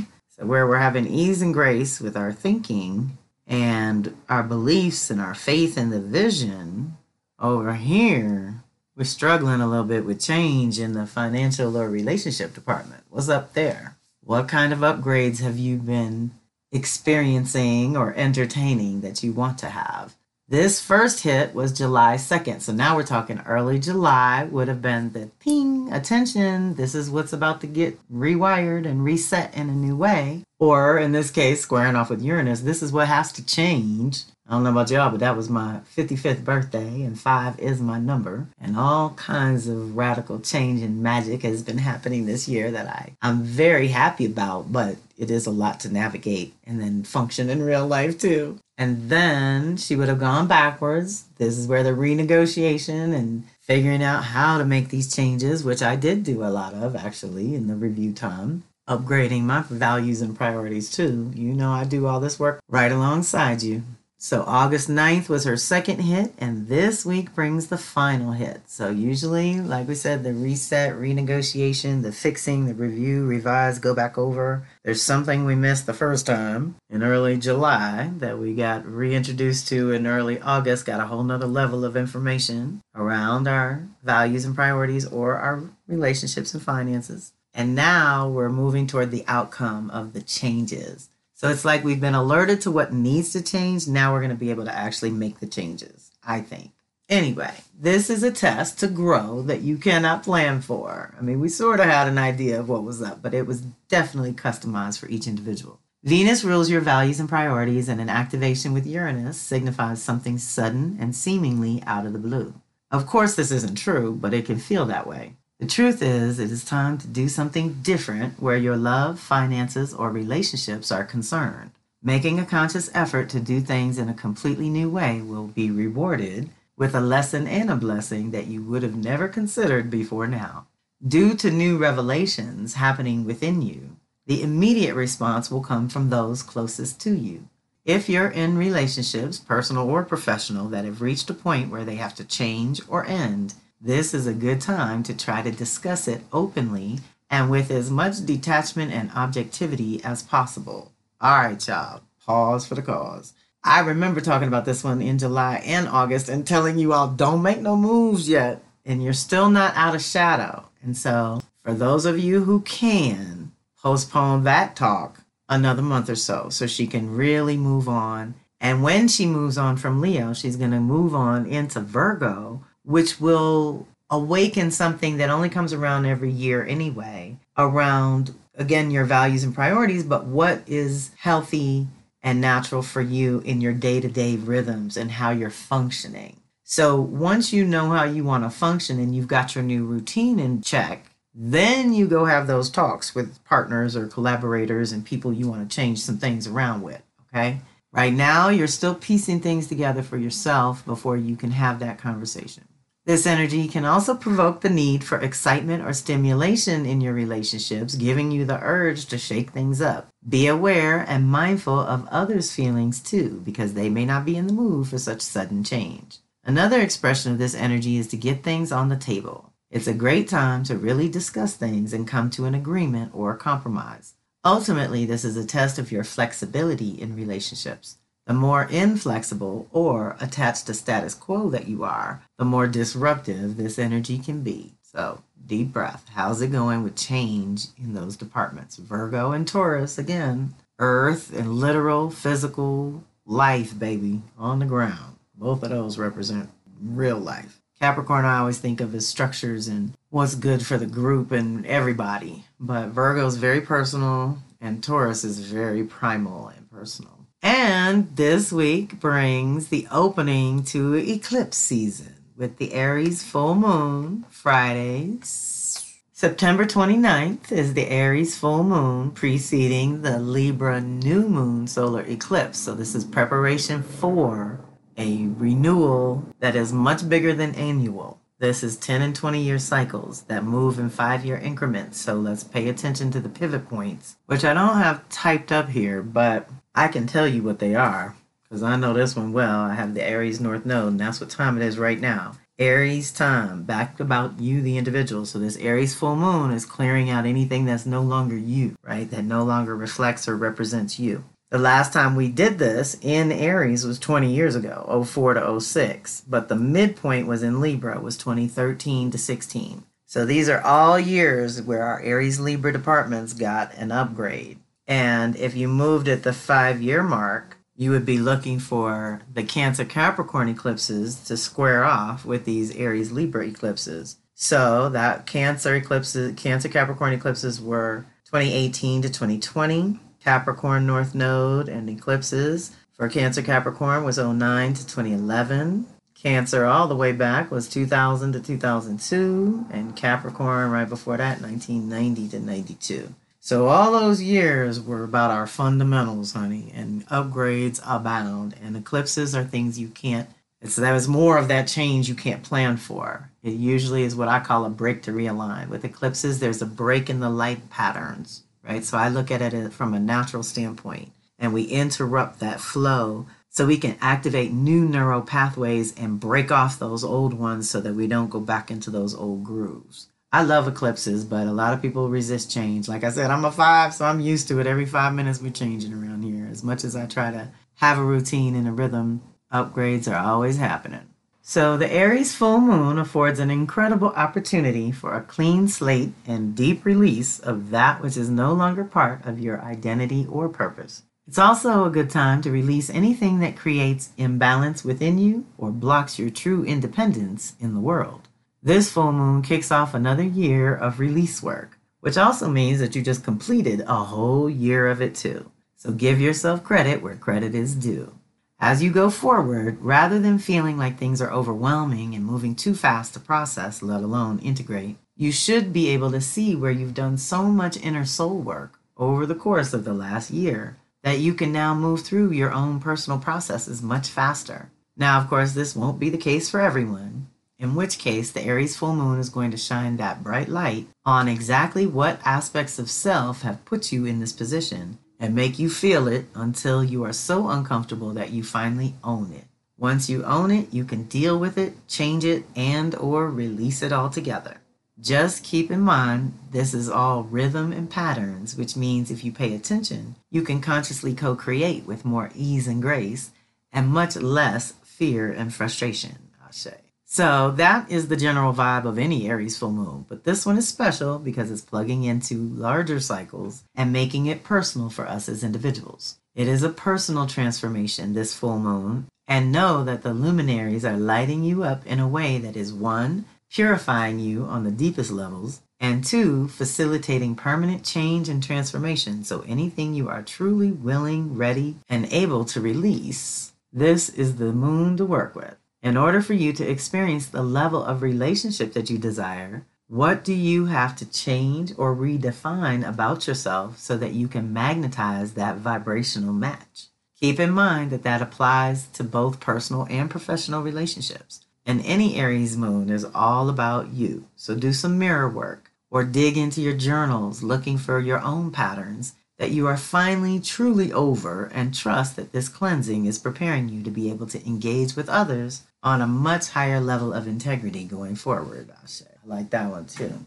Where 0.45 0.67
we're 0.67 0.77
having 0.77 1.07
ease 1.07 1.41
and 1.41 1.53
grace 1.53 1.99
with 1.99 2.15
our 2.17 2.31
thinking 2.31 3.17
and 3.47 4.15
our 4.29 4.43
beliefs 4.43 5.09
and 5.09 5.19
our 5.19 5.35
faith 5.35 5.77
and 5.77 5.91
the 5.91 5.99
vision, 5.99 6.97
over 7.39 7.73
here, 7.73 8.63
we're 8.95 9.03
struggling 9.03 9.61
a 9.61 9.67
little 9.67 9.85
bit 9.85 10.05
with 10.05 10.21
change 10.21 10.79
in 10.79 10.93
the 10.93 11.05
financial 11.05 11.77
or 11.77 11.89
relationship 11.89 12.53
department. 12.53 13.03
What's 13.09 13.29
up 13.29 13.53
there? 13.53 13.97
What 14.23 14.47
kind 14.47 14.71
of 14.71 14.79
upgrades 14.79 15.41
have 15.41 15.57
you 15.57 15.77
been 15.77 16.31
experiencing 16.73 17.95
or 17.95 18.13
entertaining 18.15 19.01
that 19.01 19.23
you 19.23 19.31
want 19.31 19.59
to 19.59 19.69
have. 19.69 20.15
This 20.53 20.79
first 20.79 21.21
hit 21.21 21.55
was 21.55 21.75
July 21.75 22.13
2nd. 22.13 22.61
So 22.61 22.73
now 22.73 22.95
we're 22.95 23.01
talking 23.01 23.41
early 23.47 23.79
July 23.79 24.43
would 24.43 24.67
have 24.67 24.83
been 24.83 25.11
the 25.11 25.31
ping, 25.39 25.91
attention, 25.91 26.75
this 26.75 26.93
is 26.93 27.09
what's 27.09 27.33
about 27.33 27.59
to 27.61 27.65
get 27.65 27.97
rewired 28.13 28.85
and 28.85 29.03
reset 29.03 29.51
in 29.55 29.67
a 29.67 29.73
new 29.73 29.95
way. 29.95 30.43
Or 30.59 30.99
in 30.99 31.11
this 31.11 31.31
case, 31.31 31.61
squaring 31.61 31.95
off 31.95 32.11
with 32.11 32.21
Uranus, 32.21 32.61
this 32.61 32.83
is 32.83 32.91
what 32.91 33.07
has 33.07 33.31
to 33.31 33.43
change 33.43 34.25
I 34.47 34.51
don't 34.51 34.63
know 34.63 34.71
about 34.71 34.91
y'all, 34.91 35.09
but 35.09 35.21
that 35.21 35.37
was 35.37 35.49
my 35.49 35.79
55th 35.95 36.43
birthday, 36.43 37.03
and 37.03 37.17
five 37.17 37.57
is 37.59 37.81
my 37.81 37.97
number. 37.97 38.47
And 38.59 38.75
all 38.75 39.11
kinds 39.11 39.67
of 39.67 39.95
radical 39.95 40.39
change 40.39 40.81
and 40.81 41.01
magic 41.01 41.43
has 41.43 41.63
been 41.63 41.77
happening 41.77 42.25
this 42.25 42.47
year 42.47 42.69
that 42.71 42.87
I, 42.87 43.13
I'm 43.21 43.43
very 43.43 43.87
happy 43.87 44.25
about, 44.25 44.71
but 44.71 44.97
it 45.17 45.31
is 45.31 45.45
a 45.45 45.51
lot 45.51 45.79
to 45.81 45.93
navigate 45.93 46.53
and 46.65 46.81
then 46.81 47.03
function 47.03 47.49
in 47.49 47.63
real 47.63 47.87
life 47.87 48.19
too. 48.19 48.59
And 48.77 49.09
then 49.09 49.77
she 49.77 49.95
would 49.95 50.09
have 50.09 50.19
gone 50.19 50.47
backwards. 50.47 51.25
This 51.37 51.57
is 51.57 51.67
where 51.67 51.83
the 51.83 51.91
renegotiation 51.91 53.15
and 53.15 53.43
figuring 53.61 54.03
out 54.03 54.25
how 54.25 54.57
to 54.57 54.65
make 54.65 54.89
these 54.89 55.13
changes, 55.15 55.63
which 55.63 55.81
I 55.81 55.95
did 55.95 56.23
do 56.23 56.43
a 56.43 56.51
lot 56.51 56.73
of 56.73 56.95
actually 56.95 57.55
in 57.55 57.67
the 57.67 57.75
review 57.75 58.11
time 58.11 58.63
upgrading 58.89 59.43
my 59.43 59.61
values 59.61 60.21
and 60.21 60.35
priorities 60.35 60.91
too. 60.91 61.31
You 61.33 61.53
know, 61.53 61.71
I 61.71 61.85
do 61.85 62.05
all 62.05 62.19
this 62.19 62.39
work 62.39 62.61
right 62.67 62.91
alongside 62.91 63.63
you. 63.63 63.83
So 64.23 64.45
August 64.47 64.87
9th 64.87 65.27
was 65.27 65.43
her 65.43 65.57
second 65.57 65.99
hit, 65.99 66.33
and 66.37 66.69
this 66.69 67.05
week 67.05 67.35
brings 67.35 67.67
the 67.67 67.77
final 67.77 68.31
hit. 68.31 68.61
So 68.67 68.89
usually, 68.89 69.59
like 69.59 69.85
we 69.85 69.95
said, 69.95 70.23
the 70.23 70.33
reset, 70.33 70.93
renegotiation, 70.93 72.03
the 72.03 72.13
fixing, 72.13 72.65
the 72.65 72.73
review, 72.73 73.25
revise, 73.25 73.79
go 73.79 73.93
back 73.93 74.17
over. 74.17 74.65
There's 74.85 75.01
something 75.01 75.43
we 75.43 75.55
missed 75.55 75.87
the 75.87 75.93
first 75.93 76.25
time 76.25 76.75
in 76.89 77.03
early 77.03 77.35
July 77.35 78.11
that 78.19 78.39
we 78.39 78.55
got 78.55 78.85
reintroduced 78.85 79.67
to 79.67 79.91
in 79.91 80.07
early 80.07 80.39
August, 80.39 80.85
got 80.85 81.01
a 81.01 81.07
whole 81.07 81.25
nother 81.25 81.45
level 81.45 81.83
of 81.83 81.97
information 81.97 82.79
around 82.95 83.45
our 83.45 83.85
values 84.03 84.45
and 84.45 84.55
priorities 84.55 85.05
or 85.05 85.35
our 85.35 85.63
relationships 85.85 86.53
and 86.53 86.63
finances. 86.63 87.33
And 87.53 87.75
now 87.75 88.29
we're 88.29 88.47
moving 88.47 88.87
toward 88.87 89.11
the 89.11 89.25
outcome 89.27 89.89
of 89.89 90.13
the 90.13 90.21
changes 90.21 91.09
so 91.43 91.49
it's 91.49 91.65
like 91.65 91.83
we've 91.83 91.99
been 91.99 92.15
alerted 92.15 92.61
to 92.61 92.71
what 92.71 92.93
needs 92.93 93.33
to 93.33 93.41
change. 93.41 93.85
Now 93.85 94.13
we're 94.13 94.21
going 94.21 94.29
to 94.29 94.35
be 94.37 94.49
able 94.49 94.63
to 94.63 94.73
actually 94.73 95.09
make 95.11 95.41
the 95.41 95.45
changes, 95.45 96.09
I 96.23 96.39
think. 96.39 96.71
Anyway, 97.09 97.53
this 97.77 98.09
is 98.09 98.23
a 98.23 98.31
test 98.31 98.79
to 98.79 98.87
grow 98.87 99.41
that 99.41 99.59
you 99.59 99.77
cannot 99.77 100.23
plan 100.23 100.61
for. 100.61 101.13
I 101.19 101.21
mean, 101.21 101.41
we 101.41 101.49
sort 101.49 101.81
of 101.81 101.87
had 101.87 102.07
an 102.07 102.17
idea 102.17 102.61
of 102.61 102.69
what 102.69 102.85
was 102.85 103.01
up, 103.01 103.21
but 103.21 103.33
it 103.33 103.45
was 103.45 103.59
definitely 103.89 104.31
customized 104.31 104.99
for 104.99 105.09
each 105.09 105.27
individual. 105.27 105.81
Venus 106.01 106.45
rules 106.45 106.69
your 106.69 106.79
values 106.79 107.19
and 107.19 107.27
priorities, 107.27 107.89
and 107.89 107.99
an 107.99 108.09
activation 108.09 108.71
with 108.71 108.87
Uranus 108.87 109.37
signifies 109.37 110.01
something 110.01 110.37
sudden 110.37 110.95
and 110.97 111.13
seemingly 111.13 111.83
out 111.85 112.05
of 112.05 112.13
the 112.13 112.19
blue. 112.19 112.53
Of 112.89 113.05
course, 113.05 113.35
this 113.35 113.51
isn't 113.51 113.75
true, 113.75 114.17
but 114.17 114.33
it 114.33 114.45
can 114.45 114.59
feel 114.59 114.85
that 114.85 115.07
way. 115.07 115.33
The 115.63 115.69
truth 115.69 116.01
is, 116.01 116.39
it 116.39 116.51
is 116.51 116.65
time 116.65 116.97
to 116.97 117.07
do 117.07 117.29
something 117.29 117.75
different 117.81 118.37
where 118.37 118.57
your 118.57 118.75
love, 118.75 119.17
finances, 119.17 119.93
or 119.93 120.09
relationships 120.09 120.91
are 120.91 121.05
concerned. 121.05 121.71
Making 122.03 122.37
a 122.37 122.45
conscious 122.45 122.91
effort 122.93 123.29
to 123.29 123.39
do 123.39 123.61
things 123.61 123.97
in 123.97 124.09
a 124.09 124.13
completely 124.13 124.67
new 124.67 124.89
way 124.89 125.21
will 125.21 125.47
be 125.47 125.71
rewarded 125.71 126.49
with 126.75 126.93
a 126.93 126.99
lesson 126.99 127.47
and 127.47 127.71
a 127.71 127.77
blessing 127.77 128.31
that 128.31 128.47
you 128.47 128.61
would 128.61 128.83
have 128.83 128.97
never 128.97 129.29
considered 129.29 129.89
before 129.89 130.27
now. 130.27 130.67
Due 131.07 131.33
to 131.35 131.49
new 131.49 131.77
revelations 131.77 132.73
happening 132.73 133.23
within 133.23 133.61
you, 133.61 133.95
the 134.25 134.43
immediate 134.43 134.95
response 134.95 135.49
will 135.49 135.61
come 135.61 135.87
from 135.87 136.09
those 136.09 136.43
closest 136.43 136.99
to 136.99 137.15
you. 137.15 137.47
If 137.85 138.09
you're 138.09 138.27
in 138.27 138.57
relationships, 138.57 139.39
personal 139.39 139.89
or 139.89 140.03
professional, 140.03 140.67
that 140.67 140.83
have 140.83 141.01
reached 141.01 141.29
a 141.29 141.33
point 141.33 141.71
where 141.71 141.85
they 141.85 141.95
have 141.95 142.15
to 142.15 142.25
change 142.25 142.81
or 142.89 143.05
end, 143.05 143.53
this 143.85 144.13
is 144.13 144.25
a 144.25 144.33
good 144.33 144.61
time 144.61 145.03
to 145.03 145.13
try 145.15 145.41
to 145.41 145.51
discuss 145.51 146.07
it 146.07 146.21
openly 146.31 146.99
and 147.29 147.49
with 147.49 147.69
as 147.69 147.91
much 147.91 148.25
detachment 148.25 148.93
and 148.93 149.11
objectivity 149.11 150.01
as 150.05 150.23
possible. 150.23 150.93
All 151.19 151.41
right, 151.41 151.67
y'all, 151.67 152.01
pause 152.25 152.65
for 152.65 152.75
the 152.75 152.81
cause. 152.81 153.33
I 153.61 153.81
remember 153.81 154.21
talking 154.21 154.47
about 154.47 154.63
this 154.63 154.85
one 154.85 155.01
in 155.01 155.19
July 155.19 155.61
and 155.65 155.89
August 155.89 156.29
and 156.29 156.47
telling 156.47 156.77
you 156.77 156.93
all 156.93 157.09
don't 157.09 157.43
make 157.43 157.59
no 157.59 157.75
moves 157.75 158.29
yet. 158.29 158.63
And 158.85 159.03
you're 159.03 159.11
still 159.11 159.49
not 159.49 159.75
out 159.75 159.95
of 159.95 160.01
shadow. 160.01 160.69
And 160.81 160.95
so, 160.95 161.41
for 161.61 161.73
those 161.73 162.05
of 162.05 162.17
you 162.17 162.45
who 162.45 162.61
can, 162.61 163.51
postpone 163.81 164.45
that 164.45 164.77
talk 164.77 165.19
another 165.49 165.81
month 165.81 166.09
or 166.09 166.15
so 166.15 166.47
so 166.49 166.67
she 166.67 166.87
can 166.87 167.13
really 167.13 167.57
move 167.57 167.89
on. 167.89 168.35
And 168.61 168.81
when 168.81 169.09
she 169.09 169.25
moves 169.25 169.57
on 169.57 169.75
from 169.75 169.99
Leo, 169.99 170.33
she's 170.33 170.55
going 170.55 170.71
to 170.71 170.79
move 170.79 171.13
on 171.13 171.45
into 171.45 171.81
Virgo, 171.81 172.63
which 172.83 173.19
will 173.19 173.87
awaken 174.09 174.69
something 174.69 175.17
that 175.17 175.29
only 175.29 175.49
comes 175.49 175.73
around 175.73 176.05
every 176.05 176.31
year 176.31 176.65
anyway, 176.65 177.37
around 177.57 178.33
again 178.55 178.91
your 178.91 179.05
values 179.05 179.43
and 179.43 179.55
priorities, 179.55 180.03
but 180.03 180.25
what 180.25 180.61
is 180.67 181.11
healthy 181.17 181.87
and 182.21 182.39
natural 182.39 182.81
for 182.81 183.01
you 183.01 183.39
in 183.39 183.59
your 183.59 183.73
day 183.73 183.99
to 183.99 184.07
day 184.07 184.35
rhythms 184.35 184.95
and 184.95 185.11
how 185.11 185.31
you're 185.31 185.49
functioning. 185.49 186.39
So 186.63 186.99
once 186.99 187.51
you 187.51 187.65
know 187.65 187.89
how 187.89 188.05
you 188.05 188.23
want 188.23 188.45
to 188.45 188.49
function 188.49 188.99
and 188.99 189.13
you've 189.13 189.27
got 189.27 189.53
your 189.53 189.63
new 189.63 189.85
routine 189.85 190.39
in 190.39 190.61
check, 190.61 191.07
then 191.35 191.93
you 191.93 192.07
go 192.07 192.25
have 192.25 192.47
those 192.47 192.69
talks 192.69 193.13
with 193.13 193.43
partners 193.43 193.95
or 193.95 194.07
collaborators 194.07 194.91
and 194.91 195.05
people 195.05 195.33
you 195.33 195.47
want 195.47 195.69
to 195.69 195.75
change 195.75 195.99
some 195.99 196.17
things 196.17 196.47
around 196.47 196.81
with. 196.81 197.01
Okay. 197.27 197.59
Right 197.91 198.13
now, 198.13 198.49
you're 198.49 198.67
still 198.67 198.95
piecing 198.95 199.39
things 199.41 199.67
together 199.67 200.01
for 200.01 200.17
yourself 200.17 200.83
before 200.85 201.17
you 201.17 201.35
can 201.35 201.51
have 201.51 201.79
that 201.79 201.99
conversation. 201.99 202.63
This 203.05 203.27
energy 203.27 203.67
can 203.67 203.83
also 203.83 204.15
provoke 204.15 204.61
the 204.61 204.69
need 204.69 205.03
for 205.03 205.19
excitement 205.19 205.83
or 205.83 205.91
stimulation 205.91 206.85
in 206.85 207.01
your 207.01 207.13
relationships, 207.13 207.95
giving 207.95 208.31
you 208.31 208.45
the 208.45 208.61
urge 208.61 209.07
to 209.07 209.17
shake 209.17 209.51
things 209.51 209.81
up. 209.81 210.07
Be 210.27 210.47
aware 210.47 210.99
and 210.99 211.27
mindful 211.27 211.77
of 211.77 212.07
others' 212.07 212.53
feelings 212.55 213.01
too, 213.01 213.41
because 213.43 213.73
they 213.73 213.89
may 213.89 214.05
not 214.05 214.23
be 214.23 214.37
in 214.37 214.47
the 214.47 214.53
mood 214.53 214.87
for 214.87 214.97
such 214.97 215.19
sudden 215.19 215.65
change. 215.65 216.19
Another 216.45 216.79
expression 216.79 217.33
of 217.33 217.39
this 217.39 217.55
energy 217.55 217.97
is 217.97 218.07
to 218.07 218.17
get 218.17 218.41
things 218.41 218.71
on 218.71 218.87
the 218.87 218.95
table. 218.95 219.51
It's 219.69 219.87
a 219.87 219.93
great 219.93 220.29
time 220.29 220.63
to 220.65 220.77
really 220.77 221.09
discuss 221.09 221.55
things 221.55 221.91
and 221.91 222.07
come 222.07 222.29
to 222.31 222.45
an 222.45 222.55
agreement 222.55 223.11
or 223.13 223.35
compromise. 223.35 224.13
Ultimately, 224.45 225.05
this 225.05 225.25
is 225.25 225.35
a 225.35 225.45
test 225.45 225.77
of 225.77 225.91
your 225.91 226.05
flexibility 226.05 227.01
in 227.01 227.17
relationships. 227.17 227.97
The 228.25 228.33
more 228.33 228.63
inflexible 228.63 229.67
or 229.71 230.15
attached 230.21 230.67
to 230.67 230.73
status 230.73 231.13
quo 231.13 231.49
that 231.49 231.67
you 231.67 231.83
are, 231.83 232.23
the 232.37 232.45
more 232.45 232.67
disruptive 232.67 233.57
this 233.57 233.77
energy 233.77 234.17
can 234.17 234.43
be. 234.43 234.75
So, 234.81 235.23
deep 235.45 235.73
breath. 235.73 236.05
How's 236.13 236.41
it 236.41 236.51
going 236.51 236.83
with 236.83 236.95
change 236.95 237.67
in 237.77 237.93
those 237.93 238.15
departments? 238.15 238.77
Virgo 238.77 239.31
and 239.31 239.45
Taurus, 239.45 239.97
again, 239.97 240.55
earth 240.79 241.33
and 241.37 241.55
literal, 241.55 242.09
physical 242.09 243.03
life, 243.25 243.77
baby, 243.77 244.21
on 244.37 244.59
the 244.59 244.65
ground. 244.65 245.17
Both 245.35 245.63
of 245.63 245.69
those 245.69 245.97
represent 245.97 246.49
real 246.81 247.17
life. 247.17 247.59
Capricorn, 247.79 248.23
I 248.23 248.37
always 248.37 248.59
think 248.59 248.79
of 248.79 248.95
as 248.95 249.05
structures 249.05 249.67
and 249.67 249.93
what's 250.09 250.35
good 250.35 250.65
for 250.65 250.77
the 250.77 250.85
group 250.85 251.31
and 251.31 251.65
everybody. 251.65 252.45
But 252.57 252.89
Virgo 252.89 253.25
is 253.25 253.35
very 253.35 253.59
personal, 253.59 254.37
and 254.61 254.81
Taurus 254.81 255.25
is 255.25 255.39
very 255.39 255.83
primal 255.83 256.47
and 256.47 256.69
personal. 256.71 257.22
And 257.43 258.15
this 258.15 258.53
week 258.53 259.01
brings 259.01 259.67
the 259.67 259.85
opening 259.91 260.63
to 260.63 260.93
eclipse 260.93 261.57
season 261.57 262.15
with 262.37 262.55
the 262.55 262.73
Aries 262.73 263.21
full 263.21 263.53
moon 263.53 264.23
Fridays. 264.29 265.99
September 266.13 266.63
29th 266.63 267.51
is 267.51 267.73
the 267.73 267.89
Aries 267.89 268.37
full 268.37 268.63
moon 268.63 269.11
preceding 269.11 270.03
the 270.03 270.19
Libra 270.19 270.79
new 270.79 271.27
moon 271.27 271.67
solar 271.67 272.03
eclipse. 272.03 272.59
So 272.59 272.73
this 272.73 272.95
is 272.95 273.03
preparation 273.03 273.83
for 273.83 274.61
a 274.97 275.27
renewal 275.35 276.25
that 276.39 276.55
is 276.55 276.71
much 276.71 277.09
bigger 277.09 277.33
than 277.33 277.55
annual. 277.55 278.21
This 278.39 278.63
is 278.63 278.77
10 278.77 279.01
and 279.01 279.15
20 279.15 279.41
year 279.41 279.59
cycles 279.59 280.23
that 280.23 280.45
move 280.45 280.79
in 280.79 280.89
five 280.89 281.25
year 281.25 281.37
increments. 281.37 281.99
So 281.99 282.15
let's 282.15 282.45
pay 282.45 282.69
attention 282.69 283.11
to 283.11 283.19
the 283.19 283.27
pivot 283.27 283.67
points, 283.67 284.15
which 284.27 284.45
I 284.45 284.53
don't 284.53 284.77
have 284.77 285.07
typed 285.09 285.51
up 285.51 285.67
here, 285.67 286.01
but 286.01 286.49
I 286.75 286.87
can 286.87 287.05
tell 287.05 287.27
you 287.27 287.43
what 287.43 287.59
they 287.59 287.75
are 287.75 288.15
because 288.43 288.63
I 288.63 288.75
know 288.75 288.93
this 288.93 289.15
one 289.15 289.31
well. 289.31 289.61
I 289.61 289.75
have 289.75 289.93
the 289.93 290.03
Aries 290.03 290.39
North 290.39 290.65
Node, 290.65 290.89
and 290.93 290.99
that's 290.99 291.19
what 291.19 291.29
time 291.29 291.57
it 291.57 291.63
is 291.63 291.77
right 291.77 291.99
now. 291.99 292.33
Aries 292.59 293.11
time, 293.11 293.63
back 293.63 293.99
about 293.99 294.39
you, 294.39 294.61
the 294.61 294.77
individual. 294.77 295.25
So 295.25 295.39
this 295.39 295.57
Aries 295.57 295.95
full 295.95 296.15
moon 296.15 296.51
is 296.51 296.65
clearing 296.65 297.09
out 297.09 297.25
anything 297.25 297.65
that's 297.65 297.85
no 297.85 298.01
longer 298.01 298.37
you, 298.37 298.75
right? 298.83 299.09
That 299.09 299.23
no 299.23 299.43
longer 299.43 299.75
reflects 299.75 300.27
or 300.27 300.35
represents 300.35 300.99
you. 300.99 301.23
The 301.49 301.59
last 301.59 301.93
time 301.93 302.15
we 302.15 302.29
did 302.29 302.57
this 302.57 302.97
in 303.01 303.31
Aries 303.31 303.85
was 303.85 303.99
20 303.99 304.33
years 304.33 304.55
ago, 304.55 305.03
04 305.05 305.35
to 305.35 305.61
06, 305.61 306.21
but 306.27 306.47
the 306.47 306.55
midpoint 306.55 307.27
was 307.27 307.43
in 307.43 307.61
Libra, 307.61 307.99
was 308.01 308.17
2013 308.17 309.11
to 309.11 309.17
16. 309.19 309.83
So 310.07 310.25
these 310.25 310.49
are 310.49 310.61
all 310.61 310.99
years 310.99 311.61
where 311.61 311.83
our 311.83 311.99
Aries 312.01 312.39
Libra 312.39 312.71
departments 312.71 313.33
got 313.33 313.73
an 313.75 313.91
upgrade. 313.91 314.57
And 314.87 315.35
if 315.35 315.55
you 315.55 315.67
moved 315.67 316.07
at 316.07 316.23
the 316.23 316.33
five 316.33 316.81
year 316.81 317.03
mark, 317.03 317.57
you 317.75 317.91
would 317.91 318.05
be 318.05 318.19
looking 318.19 318.59
for 318.59 319.21
the 319.31 319.43
Cancer 319.43 319.85
Capricorn 319.85 320.47
eclipses 320.47 321.23
to 321.25 321.37
square 321.37 321.83
off 321.83 322.25
with 322.25 322.45
these 322.45 322.75
Aries 322.75 323.11
Libra 323.11 323.45
eclipses. 323.45 324.17
So 324.35 324.89
that 324.89 325.25
Cancer 325.25 325.75
eclipses, 325.75 326.33
Cancer 326.35 326.69
Capricorn 326.69 327.13
eclipses 327.13 327.61
were 327.61 328.05
2018 328.25 329.03
to 329.03 329.09
2020. 329.09 329.99
Capricorn 330.23 330.87
North 330.87 331.13
Node 331.13 331.67
and 331.67 331.89
eclipses 331.89 332.75
for 332.95 333.09
Cancer 333.09 333.41
Capricorn 333.41 334.03
was 334.03 334.17
09 334.17 334.73
to 334.73 334.83
2011. 334.83 335.87
Cancer 336.15 336.65
all 336.65 336.87
the 336.87 336.95
way 336.95 337.11
back 337.11 337.51
was 337.51 337.67
2000 337.67 338.31
to 338.31 338.39
2002, 338.39 339.65
and 339.71 339.95
Capricorn 339.95 340.71
right 340.71 340.87
before 340.87 341.17
that, 341.17 341.41
1990 341.41 342.29
to 342.29 342.39
92. 342.39 343.13
So 343.45 343.67
all 343.67 343.91
those 343.91 344.21
years 344.21 344.79
were 344.79 345.03
about 345.03 345.29
our 345.29 345.47
fundamentals, 345.47 346.31
honey, 346.31 346.71
and 346.73 347.05
upgrades 347.07 347.81
abound. 347.85 348.55
And 348.63 348.77
eclipses 348.77 349.35
are 349.35 349.43
things 349.43 349.77
you 349.77 349.89
can't. 349.89 350.29
It's 350.61 350.77
that 350.77 350.93
was 350.93 351.09
more 351.09 351.37
of 351.37 351.49
that 351.49 351.67
change 351.67 352.07
you 352.07 352.15
can't 352.15 352.41
plan 352.41 352.77
for. 352.77 353.29
It 353.43 353.49
usually 353.49 354.03
is 354.03 354.15
what 354.15 354.29
I 354.29 354.39
call 354.39 354.63
a 354.63 354.69
break 354.69 355.01
to 355.03 355.11
realign. 355.11 355.67
With 355.67 355.83
eclipses, 355.83 356.39
there's 356.39 356.61
a 356.61 356.65
break 356.65 357.09
in 357.09 357.19
the 357.19 357.29
light 357.29 357.69
patterns, 357.69 358.43
right? 358.63 358.85
So 358.85 358.97
I 358.97 359.09
look 359.09 359.29
at 359.29 359.41
it 359.41 359.53
uh, 359.53 359.69
from 359.71 359.93
a 359.93 359.99
natural 359.99 360.43
standpoint, 360.43 361.11
and 361.37 361.53
we 361.53 361.63
interrupt 361.63 362.39
that 362.39 362.61
flow 362.61 363.25
so 363.49 363.65
we 363.65 363.77
can 363.77 363.97
activate 363.99 364.53
new 364.53 364.87
neural 364.87 365.21
pathways 365.21 365.93
and 365.99 366.17
break 366.17 366.49
off 366.49 366.79
those 366.79 367.03
old 367.03 367.33
ones 367.33 367.69
so 367.69 367.81
that 367.81 367.93
we 367.93 368.07
don't 368.07 368.29
go 368.29 368.39
back 368.39 368.71
into 368.71 368.89
those 368.89 369.13
old 369.13 369.43
grooves. 369.43 370.07
I 370.33 370.41
love 370.41 370.67
eclipses, 370.67 371.25
but 371.25 371.45
a 371.45 371.51
lot 371.51 371.73
of 371.73 371.81
people 371.83 372.09
resist 372.09 372.49
change. 372.49 372.87
Like 372.87 373.03
I 373.03 373.11
said, 373.11 373.29
I'm 373.29 373.45
a 373.45 373.51
five, 373.51 373.93
so 373.93 374.05
I'm 374.05 374.19
used 374.19 374.47
to 374.47 374.59
it. 374.59 374.65
Every 374.65 374.87
five 374.87 375.13
minutes 375.13 375.39
we're 375.39 375.51
changing 375.51 375.93
around 375.93 376.23
here. 376.23 376.47
As 376.49 376.63
much 376.63 376.83
as 376.83 376.95
I 376.95 377.05
try 377.05 377.29
to 377.29 377.49
have 377.75 377.99
a 377.99 378.03
routine 378.03 378.55
and 378.55 378.67
a 378.67 378.71
rhythm, 378.71 379.21
upgrades 379.53 380.11
are 380.11 380.17
always 380.17 380.57
happening. 380.57 381.07
So 381.43 381.77
the 381.77 381.91
Aries 381.91 382.33
full 382.33 382.59
moon 382.59 382.97
affords 382.97 383.37
an 383.37 383.51
incredible 383.51 384.07
opportunity 384.07 384.91
for 384.91 385.13
a 385.13 385.21
clean 385.21 385.67
slate 385.67 386.13
and 386.25 386.55
deep 386.55 386.83
release 386.83 387.37
of 387.37 387.69
that 387.69 388.01
which 388.01 388.17
is 388.17 388.31
no 388.31 388.53
longer 388.53 388.85
part 388.85 389.23
of 389.27 389.39
your 389.39 389.61
identity 389.61 390.25
or 390.27 390.49
purpose. 390.49 391.03
It's 391.27 391.37
also 391.37 391.85
a 391.85 391.91
good 391.91 392.09
time 392.09 392.41
to 392.41 392.49
release 392.49 392.89
anything 392.89 393.39
that 393.41 393.55
creates 393.55 394.09
imbalance 394.17 394.83
within 394.83 395.19
you 395.19 395.45
or 395.59 395.69
blocks 395.69 396.17
your 396.17 396.31
true 396.31 396.63
independence 396.63 397.53
in 397.59 397.75
the 397.75 397.79
world. 397.79 398.29
This 398.65 398.89
full 398.89 399.11
moon 399.11 399.41
kicks 399.41 399.73
off 399.73 399.93
another 399.93 400.23
year 400.23 400.73
of 400.73 400.97
release 400.97 401.43
work, 401.43 401.77
which 401.99 402.17
also 402.17 402.47
means 402.47 402.79
that 402.79 402.95
you 402.95 403.01
just 403.01 403.21
completed 403.21 403.81
a 403.81 403.95
whole 404.05 404.49
year 404.49 404.87
of 404.87 405.01
it 405.01 405.15
too. 405.15 405.51
So 405.75 405.91
give 405.91 406.21
yourself 406.21 406.63
credit 406.63 407.01
where 407.01 407.17
credit 407.17 407.53
is 407.55 407.75
due. 407.75 408.17
As 408.61 408.81
you 408.81 408.89
go 408.89 409.09
forward, 409.09 409.81
rather 409.81 410.17
than 410.17 410.39
feeling 410.39 410.77
like 410.77 410.97
things 410.97 411.21
are 411.21 411.29
overwhelming 411.29 412.15
and 412.15 412.25
moving 412.25 412.55
too 412.55 412.73
fast 412.73 413.13
to 413.15 413.19
process, 413.19 413.81
let 413.83 414.01
alone 414.01 414.39
integrate, 414.39 414.95
you 415.17 415.33
should 415.33 415.73
be 415.73 415.89
able 415.89 416.11
to 416.11 416.21
see 416.21 416.55
where 416.55 416.71
you've 416.71 416.93
done 416.93 417.17
so 417.17 417.43
much 417.43 417.75
inner 417.75 418.05
soul 418.05 418.39
work 418.39 418.79
over 418.95 419.25
the 419.25 419.35
course 419.35 419.73
of 419.73 419.83
the 419.83 419.93
last 419.93 420.31
year 420.31 420.77
that 421.01 421.19
you 421.19 421.33
can 421.33 421.51
now 421.51 421.75
move 421.75 422.03
through 422.03 422.31
your 422.31 422.53
own 422.53 422.79
personal 422.79 423.19
processes 423.19 423.81
much 423.81 424.07
faster. 424.07 424.71
Now, 424.95 425.19
of 425.19 425.27
course, 425.27 425.51
this 425.51 425.75
won't 425.75 425.99
be 425.99 426.09
the 426.09 426.17
case 426.17 426.49
for 426.49 426.61
everyone, 426.61 427.27
in 427.63 427.75
which 427.75 427.97
case 427.97 428.29
the 428.29 428.43
Aries 428.43 428.75
full 428.75 428.93
moon 428.93 429.17
is 429.19 429.29
going 429.29 429.49
to 429.49 429.57
shine 429.57 429.95
that 429.95 430.21
bright 430.21 430.49
light 430.49 430.85
on 431.05 431.29
exactly 431.29 431.87
what 431.87 432.19
aspects 432.25 432.77
of 432.77 432.91
self 432.91 433.41
have 433.43 433.63
put 433.63 433.89
you 433.89 434.05
in 434.05 434.19
this 434.19 434.33
position 434.33 434.97
and 435.17 435.33
make 435.33 435.57
you 435.57 435.69
feel 435.69 436.09
it 436.09 436.25
until 436.35 436.83
you 436.83 437.05
are 437.05 437.13
so 437.13 437.49
uncomfortable 437.49 438.09
that 438.09 438.31
you 438.31 438.43
finally 438.43 438.93
own 439.01 439.31
it. 439.31 439.45
Once 439.77 440.09
you 440.09 440.25
own 440.25 440.51
it, 440.51 440.73
you 440.73 440.83
can 440.83 441.03
deal 441.03 441.39
with 441.39 441.57
it, 441.57 441.73
change 441.87 442.25
it, 442.25 442.43
and 442.53 442.93
or 442.95 443.29
release 443.29 443.81
it 443.81 443.93
altogether. 443.93 444.57
Just 444.99 445.45
keep 445.45 445.71
in 445.71 445.79
mind 445.79 446.37
this 446.51 446.73
is 446.73 446.89
all 446.89 447.23
rhythm 447.23 447.71
and 447.71 447.89
patterns, 447.89 448.57
which 448.57 448.75
means 448.75 449.09
if 449.09 449.23
you 449.23 449.31
pay 449.31 449.55
attention, 449.55 450.15
you 450.29 450.41
can 450.41 450.59
consciously 450.59 451.13
co-create 451.13 451.85
with 451.85 452.03
more 452.03 452.29
ease 452.35 452.67
and 452.67 452.81
grace 452.81 453.31
and 453.71 453.87
much 453.87 454.17
less 454.17 454.73
fear 454.83 455.31
and 455.31 455.53
frustration, 455.53 456.29
I 456.45 456.51
say. 456.51 456.82
So 457.13 457.51
that 457.57 457.91
is 457.91 458.07
the 458.07 458.15
general 458.15 458.55
vibe 458.55 458.85
of 458.85 458.97
any 458.97 459.29
Aries 459.29 459.55
full 459.55 459.71
moon, 459.71 460.07
but 460.09 460.23
this 460.23 460.47
one 460.47 460.57
is 460.57 460.67
special 460.67 461.19
because 461.19 461.51
it's 461.51 461.61
plugging 461.61 462.05
into 462.05 462.35
larger 462.39 462.99
cycles 462.99 463.63
and 463.75 463.93
making 463.93 464.25
it 464.25 464.43
personal 464.43 464.89
for 464.89 465.07
us 465.07 465.29
as 465.29 465.43
individuals. 465.43 466.17
It 466.33 466.47
is 466.47 466.63
a 466.63 466.69
personal 466.69 467.27
transformation, 467.27 468.13
this 468.13 468.33
full 468.33 468.57
moon, 468.57 469.05
and 469.27 469.51
know 469.51 469.83
that 469.83 470.01
the 470.01 470.11
luminaries 470.11 470.83
are 470.83 470.97
lighting 470.97 471.43
you 471.43 471.61
up 471.63 471.85
in 471.85 471.99
a 471.99 472.07
way 472.07 472.39
that 472.39 472.57
is 472.57 472.73
one, 472.73 473.25
purifying 473.51 474.17
you 474.17 474.45
on 474.45 474.63
the 474.63 474.71
deepest 474.71 475.11
levels, 475.11 475.61
and 475.79 476.03
two, 476.03 476.47
facilitating 476.47 477.35
permanent 477.35 477.83
change 477.83 478.27
and 478.27 478.41
transformation. 478.41 479.23
So 479.23 479.45
anything 479.47 479.93
you 479.93 480.09
are 480.09 480.23
truly 480.23 480.71
willing, 480.71 481.37
ready, 481.37 481.75
and 481.87 482.11
able 482.11 482.43
to 482.45 482.59
release, 482.59 483.53
this 483.71 484.09
is 484.09 484.37
the 484.37 484.51
moon 484.51 484.97
to 484.97 485.05
work 485.05 485.35
with. 485.35 485.57
In 485.83 485.97
order 485.97 486.21
for 486.21 486.31
you 486.31 486.53
to 486.53 486.65
experience 486.65 487.25
the 487.25 487.43
level 487.43 487.83
of 487.83 488.01
relationship 488.01 488.71
that 488.71 488.89
you 488.89 488.97
desire, 488.97 489.65
what 489.89 490.23
do 490.23 490.33
you 490.33 490.67
have 490.67 490.95
to 490.95 491.11
change 491.11 491.73
or 491.77 491.93
redefine 491.93 492.87
about 492.87 493.27
yourself 493.27 493.77
so 493.77 493.97
that 493.97 494.13
you 494.13 494.29
can 494.29 494.53
magnetize 494.53 495.33
that 495.33 495.57
vibrational 495.57 496.31
match? 496.31 496.85
Keep 497.19 497.37
in 497.37 497.51
mind 497.51 497.91
that 497.91 498.03
that 498.03 498.21
applies 498.21 498.87
to 498.91 499.03
both 499.03 499.41
personal 499.41 499.85
and 499.89 500.09
professional 500.09 500.61
relationships. 500.61 501.43
And 501.65 501.85
any 501.85 502.15
Aries 502.15 502.55
moon 502.55 502.89
is 502.89 503.03
all 503.13 503.49
about 503.49 503.91
you. 503.91 504.29
So 504.37 504.55
do 504.55 504.71
some 504.71 504.97
mirror 504.97 505.27
work 505.27 505.69
or 505.91 506.05
dig 506.05 506.37
into 506.37 506.61
your 506.61 506.77
journals 506.77 507.43
looking 507.43 507.77
for 507.77 507.99
your 507.99 508.21
own 508.21 508.51
patterns 508.51 509.15
that 509.37 509.51
you 509.51 509.67
are 509.67 509.75
finally 509.75 510.39
truly 510.39 510.93
over 510.93 511.51
and 511.53 511.75
trust 511.75 512.15
that 512.15 512.31
this 512.31 512.47
cleansing 512.47 513.05
is 513.05 513.19
preparing 513.19 513.67
you 513.67 513.83
to 513.83 513.91
be 513.91 514.09
able 514.09 514.27
to 514.27 514.47
engage 514.47 514.95
with 514.95 515.09
others 515.09 515.63
on 515.83 516.01
a 516.01 516.07
much 516.07 516.49
higher 516.49 516.79
level 516.79 517.13
of 517.13 517.27
integrity 517.27 517.83
going 517.83 518.15
forward, 518.15 518.71
I 518.71 518.85
say. 518.85 519.05
I 519.23 519.27
like 519.27 519.49
that 519.51 519.69
one 519.69 519.85
too. 519.85 520.25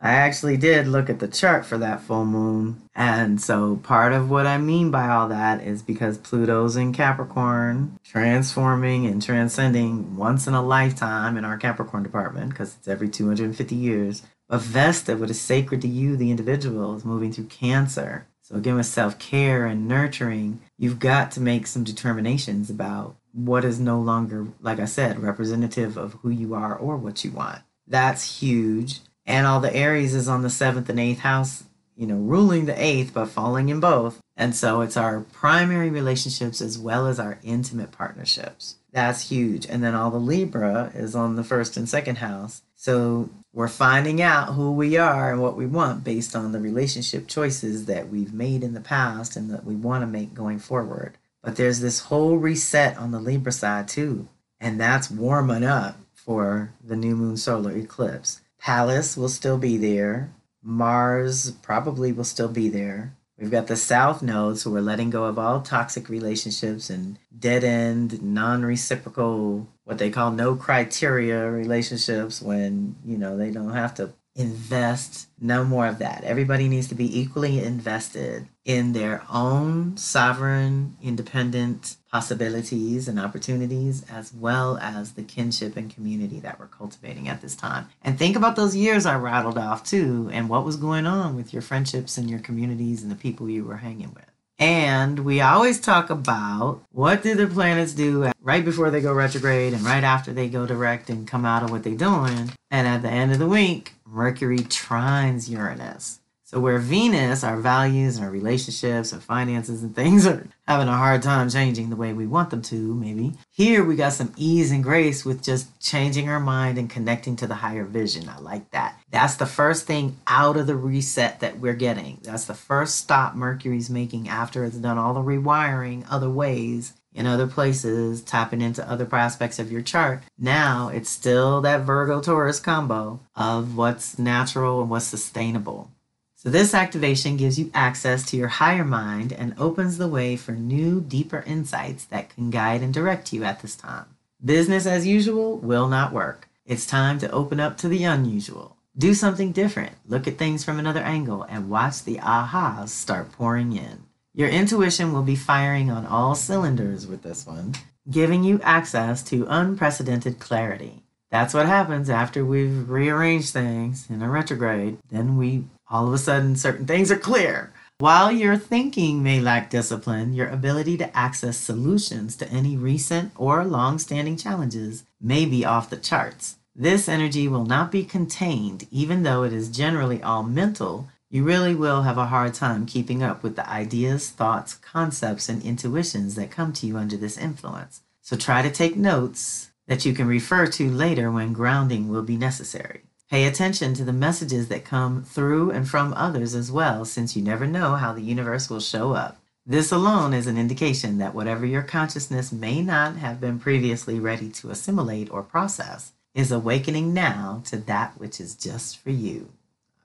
I 0.00 0.10
actually 0.10 0.58
did 0.58 0.86
look 0.86 1.08
at 1.08 1.20
the 1.20 1.28
chart 1.28 1.64
for 1.64 1.78
that 1.78 2.02
full 2.02 2.26
moon. 2.26 2.82
And 2.94 3.40
so 3.40 3.76
part 3.76 4.12
of 4.12 4.28
what 4.28 4.46
I 4.46 4.58
mean 4.58 4.90
by 4.90 5.08
all 5.08 5.28
that 5.28 5.62
is 5.62 5.82
because 5.82 6.18
Pluto's 6.18 6.76
in 6.76 6.92
Capricorn, 6.92 7.98
transforming 8.04 9.06
and 9.06 9.22
transcending 9.22 10.16
once 10.16 10.46
in 10.46 10.52
a 10.52 10.62
lifetime 10.62 11.38
in 11.38 11.46
our 11.46 11.56
Capricorn 11.56 12.02
department, 12.02 12.50
because 12.50 12.76
it's 12.76 12.88
every 12.88 13.08
250 13.08 13.74
years. 13.74 14.22
But 14.48 14.60
Vesta, 14.60 15.16
what 15.16 15.30
is 15.30 15.40
sacred 15.40 15.80
to 15.82 15.88
you, 15.88 16.16
the 16.16 16.30
individual, 16.30 16.94
is 16.94 17.04
moving 17.04 17.32
through 17.32 17.46
Cancer. 17.46 18.26
So, 18.42 18.54
again, 18.54 18.76
with 18.76 18.86
self 18.86 19.18
care 19.18 19.66
and 19.66 19.88
nurturing, 19.88 20.60
you've 20.78 21.00
got 21.00 21.32
to 21.32 21.40
make 21.40 21.66
some 21.66 21.82
determinations 21.82 22.70
about 22.70 23.16
what 23.36 23.64
is 23.64 23.78
no 23.78 24.00
longer, 24.00 24.46
like 24.60 24.80
I 24.80 24.86
said, 24.86 25.20
representative 25.20 25.96
of 25.96 26.14
who 26.14 26.30
you 26.30 26.54
are 26.54 26.74
or 26.74 26.96
what 26.96 27.24
you 27.24 27.30
want. 27.30 27.60
That's 27.86 28.40
huge. 28.40 29.00
And 29.26 29.46
all 29.46 29.60
the 29.60 29.74
Aries 29.74 30.14
is 30.14 30.28
on 30.28 30.42
the 30.42 30.50
seventh 30.50 30.88
and 30.88 30.98
eighth 30.98 31.18
house, 31.18 31.64
you 31.96 32.06
know, 32.06 32.16
ruling 32.16 32.64
the 32.66 32.82
eighth, 32.82 33.12
but 33.12 33.26
falling 33.26 33.68
in 33.68 33.80
both. 33.80 34.20
And 34.36 34.54
so 34.54 34.80
it's 34.80 34.96
our 34.96 35.20
primary 35.20 35.90
relationships 35.90 36.60
as 36.60 36.78
well 36.78 37.06
as 37.06 37.18
our 37.18 37.38
intimate 37.42 37.92
partnerships. 37.92 38.76
That's 38.92 39.28
huge. 39.28 39.66
And 39.66 39.84
then 39.84 39.94
all 39.94 40.10
the 40.10 40.18
Libra 40.18 40.90
is 40.94 41.14
on 41.14 41.36
the 41.36 41.44
first 41.44 41.76
and 41.76 41.88
second 41.88 42.18
house. 42.18 42.62
So 42.74 43.28
we're 43.52 43.68
finding 43.68 44.22
out 44.22 44.54
who 44.54 44.72
we 44.72 44.96
are 44.96 45.32
and 45.32 45.42
what 45.42 45.56
we 45.56 45.66
want 45.66 46.04
based 46.04 46.34
on 46.34 46.52
the 46.52 46.60
relationship 46.60 47.26
choices 47.26 47.86
that 47.86 48.08
we've 48.08 48.32
made 48.32 48.62
in 48.62 48.74
the 48.74 48.80
past 48.80 49.36
and 49.36 49.50
that 49.50 49.64
we 49.64 49.74
want 49.74 50.02
to 50.02 50.06
make 50.06 50.32
going 50.32 50.58
forward. 50.58 51.18
But 51.46 51.54
there's 51.54 51.78
this 51.78 52.00
whole 52.00 52.38
reset 52.38 52.96
on 52.96 53.12
the 53.12 53.20
Libra 53.20 53.52
side 53.52 53.86
too, 53.86 54.26
and 54.58 54.80
that's 54.80 55.12
warming 55.12 55.62
up 55.62 55.96
for 56.12 56.72
the 56.82 56.96
new 56.96 57.14
moon 57.14 57.36
solar 57.36 57.70
eclipse. 57.70 58.40
Pallas 58.58 59.16
will 59.16 59.28
still 59.28 59.56
be 59.56 59.76
there. 59.76 60.32
Mars 60.60 61.52
probably 61.62 62.10
will 62.10 62.24
still 62.24 62.48
be 62.48 62.68
there. 62.68 63.14
We've 63.38 63.48
got 63.48 63.68
the 63.68 63.76
South 63.76 64.22
Node, 64.22 64.58
so 64.58 64.72
we're 64.72 64.80
letting 64.80 65.10
go 65.10 65.22
of 65.26 65.38
all 65.38 65.60
toxic 65.60 66.08
relationships 66.08 66.90
and 66.90 67.16
dead 67.38 67.62
end, 67.62 68.20
non 68.24 68.64
reciprocal, 68.64 69.68
what 69.84 69.98
they 69.98 70.10
call 70.10 70.32
no 70.32 70.56
criteria 70.56 71.48
relationships 71.48 72.42
when, 72.42 72.96
you 73.04 73.16
know, 73.16 73.36
they 73.36 73.52
don't 73.52 73.72
have 73.72 73.94
to 73.94 74.12
invest. 74.36 75.28
No 75.40 75.64
more 75.64 75.86
of 75.86 75.98
that. 75.98 76.22
Everybody 76.24 76.68
needs 76.68 76.88
to 76.88 76.94
be 76.94 77.18
equally 77.20 77.62
invested 77.62 78.46
in 78.64 78.92
their 78.92 79.22
own 79.32 79.96
sovereign, 79.96 80.96
independent 81.02 81.96
possibilities 82.10 83.08
and 83.08 83.18
opportunities, 83.18 84.04
as 84.10 84.32
well 84.32 84.78
as 84.78 85.12
the 85.12 85.22
kinship 85.22 85.76
and 85.76 85.94
community 85.94 86.40
that 86.40 86.58
we're 86.58 86.66
cultivating 86.66 87.28
at 87.28 87.42
this 87.42 87.54
time. 87.54 87.88
And 88.02 88.18
think 88.18 88.36
about 88.36 88.56
those 88.56 88.76
years 88.76 89.06
I 89.06 89.16
rattled 89.16 89.58
off 89.58 89.84
too, 89.84 90.30
and 90.32 90.48
what 90.48 90.64
was 90.64 90.76
going 90.76 91.06
on 91.06 91.36
with 91.36 91.52
your 91.52 91.62
friendships 91.62 92.16
and 92.16 92.30
your 92.30 92.40
communities 92.40 93.02
and 93.02 93.10
the 93.10 93.16
people 93.16 93.50
you 93.50 93.64
were 93.64 93.76
hanging 93.76 94.14
with. 94.14 94.30
And 94.58 95.20
we 95.20 95.42
always 95.42 95.78
talk 95.78 96.08
about 96.08 96.80
what 96.90 97.22
do 97.22 97.34
the 97.34 97.46
planets 97.46 97.92
do 97.92 98.30
right 98.40 98.64
before 98.64 98.90
they 98.90 99.02
go 99.02 99.12
retrograde 99.12 99.74
and 99.74 99.82
right 99.82 100.02
after 100.02 100.32
they 100.32 100.48
go 100.48 100.66
direct 100.66 101.10
and 101.10 101.28
come 101.28 101.44
out 101.44 101.62
of 101.62 101.70
what 101.70 101.82
they're 101.82 101.94
doing. 101.94 102.52
And 102.70 102.88
at 102.88 103.02
the 103.02 103.10
end 103.10 103.32
of 103.32 103.38
the 103.38 103.46
week, 103.46 103.95
Mercury 104.06 104.58
trines 104.58 105.48
Uranus. 105.48 106.20
So 106.46 106.60
where 106.60 106.78
Venus, 106.78 107.42
our 107.42 107.56
values 107.56 108.16
and 108.16 108.24
our 108.24 108.30
relationships 108.30 109.12
and 109.12 109.20
finances 109.20 109.82
and 109.82 109.96
things 109.96 110.28
are 110.28 110.46
having 110.68 110.86
a 110.86 110.96
hard 110.96 111.24
time 111.24 111.50
changing 111.50 111.90
the 111.90 111.96
way 111.96 112.12
we 112.12 112.28
want 112.28 112.50
them 112.50 112.62
to, 112.62 112.94
maybe. 112.94 113.32
Here 113.50 113.82
we 113.82 113.96
got 113.96 114.12
some 114.12 114.32
ease 114.36 114.70
and 114.70 114.84
grace 114.84 115.24
with 115.24 115.42
just 115.42 115.80
changing 115.80 116.28
our 116.28 116.38
mind 116.38 116.78
and 116.78 116.88
connecting 116.88 117.34
to 117.36 117.48
the 117.48 117.56
higher 117.56 117.84
vision. 117.84 118.28
I 118.28 118.38
like 118.38 118.70
that. 118.70 118.96
That's 119.10 119.34
the 119.34 119.44
first 119.44 119.88
thing 119.88 120.18
out 120.28 120.56
of 120.56 120.68
the 120.68 120.76
reset 120.76 121.40
that 121.40 121.58
we're 121.58 121.74
getting. 121.74 122.20
That's 122.22 122.44
the 122.44 122.54
first 122.54 122.94
stop 122.94 123.34
Mercury's 123.34 123.90
making 123.90 124.28
after 124.28 124.64
it's 124.64 124.76
done 124.76 124.98
all 124.98 125.14
the 125.14 125.20
rewiring 125.20 126.06
other 126.08 126.30
ways 126.30 126.92
in 127.16 127.26
other 127.26 127.46
places, 127.46 128.22
tapping 128.22 128.60
into 128.60 128.88
other 128.88 129.08
aspects 129.12 129.58
of 129.58 129.72
your 129.72 129.82
chart. 129.82 130.22
Now 130.38 130.88
it's 130.88 131.10
still 131.10 131.60
that 131.62 131.80
Virgo 131.80 132.20
Taurus 132.20 132.60
combo 132.60 133.20
of 133.34 133.76
what's 133.76 134.18
natural 134.18 134.80
and 134.82 134.90
what's 134.90 135.06
sustainable. 135.06 135.90
So, 136.36 136.50
this 136.50 136.74
activation 136.74 137.36
gives 137.36 137.58
you 137.58 137.72
access 137.74 138.24
to 138.26 138.36
your 138.36 138.48
higher 138.48 138.84
mind 138.84 139.32
and 139.32 139.58
opens 139.58 139.98
the 139.98 140.06
way 140.06 140.36
for 140.36 140.52
new, 140.52 141.00
deeper 141.00 141.42
insights 141.46 142.04
that 142.04 142.28
can 142.28 142.50
guide 142.50 142.82
and 142.82 142.94
direct 142.94 143.32
you 143.32 143.42
at 143.42 143.62
this 143.62 143.74
time. 143.74 144.04
Business 144.44 144.86
as 144.86 145.06
usual 145.06 145.56
will 145.56 145.88
not 145.88 146.12
work. 146.12 146.48
It's 146.64 146.86
time 146.86 147.18
to 147.20 147.30
open 147.30 147.58
up 147.58 147.76
to 147.78 147.88
the 147.88 148.04
unusual. 148.04 148.76
Do 148.96 149.12
something 149.12 149.52
different, 149.52 149.92
look 150.06 150.26
at 150.26 150.38
things 150.38 150.62
from 150.62 150.78
another 150.78 151.00
angle, 151.00 151.42
and 151.42 151.68
watch 151.68 152.04
the 152.04 152.16
ahas 152.16 152.88
start 152.88 153.32
pouring 153.32 153.76
in. 153.76 154.05
Your 154.36 154.50
intuition 154.50 155.14
will 155.14 155.22
be 155.22 155.34
firing 155.34 155.90
on 155.90 156.04
all 156.04 156.34
cylinders 156.34 157.06
with 157.06 157.22
this 157.22 157.46
one, 157.46 157.72
giving 158.10 158.44
you 158.44 158.60
access 158.62 159.22
to 159.30 159.46
unprecedented 159.48 160.38
clarity. 160.38 161.04
That's 161.30 161.54
what 161.54 161.64
happens 161.64 162.10
after 162.10 162.44
we've 162.44 162.86
rearranged 162.86 163.54
things 163.54 164.10
in 164.10 164.20
a 164.20 164.28
retrograde. 164.28 164.98
Then 165.10 165.38
we 165.38 165.64
all 165.88 166.08
of 166.08 166.12
a 166.12 166.18
sudden 166.18 166.54
certain 166.54 166.84
things 166.84 167.10
are 167.10 167.16
clear. 167.16 167.72
While 167.96 168.30
your 168.30 168.58
thinking 168.58 169.22
may 169.22 169.40
lack 169.40 169.70
discipline, 169.70 170.34
your 170.34 170.48
ability 170.48 170.98
to 170.98 171.16
access 171.16 171.56
solutions 171.56 172.36
to 172.36 172.48
any 172.50 172.76
recent 172.76 173.32
or 173.36 173.64
long 173.64 173.98
standing 173.98 174.36
challenges 174.36 175.04
may 175.18 175.46
be 175.46 175.64
off 175.64 175.88
the 175.88 175.96
charts. 175.96 176.56
This 176.74 177.08
energy 177.08 177.48
will 177.48 177.64
not 177.64 177.90
be 177.90 178.04
contained, 178.04 178.86
even 178.90 179.22
though 179.22 179.44
it 179.44 179.54
is 179.54 179.70
generally 179.70 180.22
all 180.22 180.42
mental. 180.42 181.08
You 181.36 181.44
really 181.44 181.74
will 181.74 182.00
have 182.00 182.16
a 182.16 182.28
hard 182.28 182.54
time 182.54 182.86
keeping 182.86 183.22
up 183.22 183.42
with 183.42 183.56
the 183.56 183.68
ideas, 183.68 184.30
thoughts, 184.30 184.72
concepts, 184.72 185.50
and 185.50 185.62
intuitions 185.62 186.34
that 186.36 186.50
come 186.50 186.72
to 186.72 186.86
you 186.86 186.96
under 186.96 187.18
this 187.18 187.36
influence. 187.36 188.00
So 188.22 188.38
try 188.38 188.62
to 188.62 188.70
take 188.70 188.96
notes 188.96 189.70
that 189.86 190.06
you 190.06 190.14
can 190.14 190.28
refer 190.28 190.66
to 190.68 190.90
later 190.90 191.30
when 191.30 191.52
grounding 191.52 192.08
will 192.08 192.22
be 192.22 192.38
necessary. 192.38 193.02
Pay 193.30 193.44
attention 193.44 193.92
to 193.92 194.02
the 194.02 194.14
messages 194.14 194.68
that 194.68 194.86
come 194.86 195.24
through 195.24 195.72
and 195.72 195.86
from 195.86 196.14
others 196.14 196.54
as 196.54 196.72
well, 196.72 197.04
since 197.04 197.36
you 197.36 197.42
never 197.42 197.66
know 197.66 197.96
how 197.96 198.14
the 198.14 198.22
universe 198.22 198.70
will 198.70 198.80
show 198.80 199.12
up. 199.12 199.36
This 199.66 199.92
alone 199.92 200.32
is 200.32 200.46
an 200.46 200.56
indication 200.56 201.18
that 201.18 201.34
whatever 201.34 201.66
your 201.66 201.82
consciousness 201.82 202.50
may 202.50 202.80
not 202.80 203.16
have 203.16 203.42
been 203.42 203.58
previously 203.58 204.18
ready 204.18 204.48
to 204.52 204.70
assimilate 204.70 205.30
or 205.30 205.42
process 205.42 206.12
is 206.34 206.50
awakening 206.50 207.12
now 207.12 207.60
to 207.66 207.76
that 207.76 208.18
which 208.18 208.40
is 208.40 208.54
just 208.54 208.96
for 208.96 209.10
you. 209.10 209.50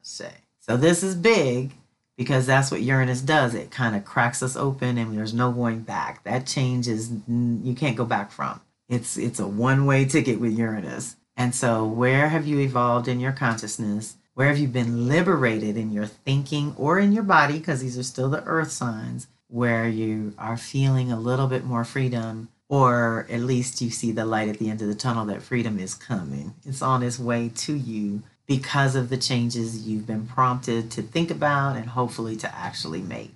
Say. 0.02 0.34
So 0.62 0.78
this 0.78 1.04
is 1.04 1.16
big 1.16 1.72
because 2.18 2.46
that's 2.46 2.72
what 2.72 2.82
Uranus 2.82 3.22
does. 3.22 3.56
It 3.56 3.72
kind 3.72 3.96
of 3.96 4.06
cracks 4.06 4.44
us 4.44 4.56
open 4.56 4.98
and 4.98 5.18
there's 5.18 5.34
no 5.34 5.52
going 5.52 5.82
back. 5.82 6.24
That 6.24 6.46
change 6.46 6.88
is 6.88 7.12
you 7.28 7.74
can't 7.76 7.98
go 7.98 8.06
back 8.06 8.32
from. 8.32 8.62
It's 8.88 9.18
it's 9.18 9.40
a 9.40 9.48
one-way 9.48 10.06
ticket 10.06 10.40
with 10.40 10.58
Uranus. 10.58 11.16
And 11.36 11.56
so, 11.56 11.86
where 11.86 12.30
have 12.30 12.46
you 12.46 12.60
evolved 12.60 13.08
in 13.08 13.20
your 13.20 13.32
consciousness? 13.32 14.18
Where 14.34 14.48
have 14.48 14.60
you 14.60 14.68
been 14.68 15.08
liberated 15.08 15.78
in 15.78 15.92
your 15.92 16.06
thinking 16.06 16.76
or 16.78 17.00
in 17.00 17.12
your 17.12 17.24
body? 17.24 17.58
Because 17.58 17.82
these 17.82 17.98
are 17.98 18.04
still 18.04 18.30
the 18.30 18.44
earth 18.44 18.72
signs 18.72 19.28
where 19.48 19.88
you 19.88 20.34
are 20.38 20.58
feeling 20.58 21.12
a 21.12 21.20
little 21.20 21.48
bit 21.48 21.64
more 21.66 21.84
freedom 21.84 22.50
or 22.70 23.28
at 23.30 23.42
least 23.42 23.82
you 23.82 23.90
see 23.90 24.14
the 24.14 24.26
light 24.26 24.48
at 24.48 24.58
the 24.58 24.70
end 24.70 24.82
of 24.82 24.88
the 24.88 24.96
tunnel 24.96 25.26
that 25.26 25.42
freedom 25.42 25.78
is 25.78 25.94
coming. 25.94 26.54
It's 26.66 26.82
on 26.82 27.04
its 27.04 27.20
way 27.20 27.52
to 27.56 27.74
you 27.74 28.24
because 28.58 28.98
of 28.98 29.08
the 29.08 29.16
changes 29.16 29.88
you've 29.88 30.06
been 30.06 30.28
prompted 30.28 30.92
to 30.92 31.02
think 31.02 31.32
about 31.32 31.78
and 31.78 31.86
hopefully 31.86 32.36
to 32.36 32.54
actually 32.54 33.02
make. 33.02 33.32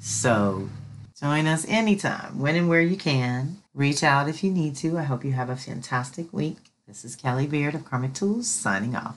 So 0.00 0.68
join 1.20 1.46
us 1.46 1.64
anytime, 1.68 2.40
when 2.40 2.56
and 2.56 2.68
where 2.68 2.80
you 2.80 2.96
can. 2.96 3.58
Reach 3.74 4.02
out 4.02 4.28
if 4.28 4.42
you 4.42 4.50
need 4.50 4.74
to. 4.76 4.98
I 4.98 5.04
hope 5.04 5.24
you 5.24 5.30
have 5.30 5.50
a 5.50 5.54
fantastic 5.54 6.32
week. 6.32 6.56
This 6.88 7.04
is 7.04 7.14
Kelly 7.14 7.46
Beard 7.46 7.76
of 7.76 7.84
Karmic 7.84 8.14
Tools 8.14 8.48
signing 8.48 8.96
off. 8.96 9.16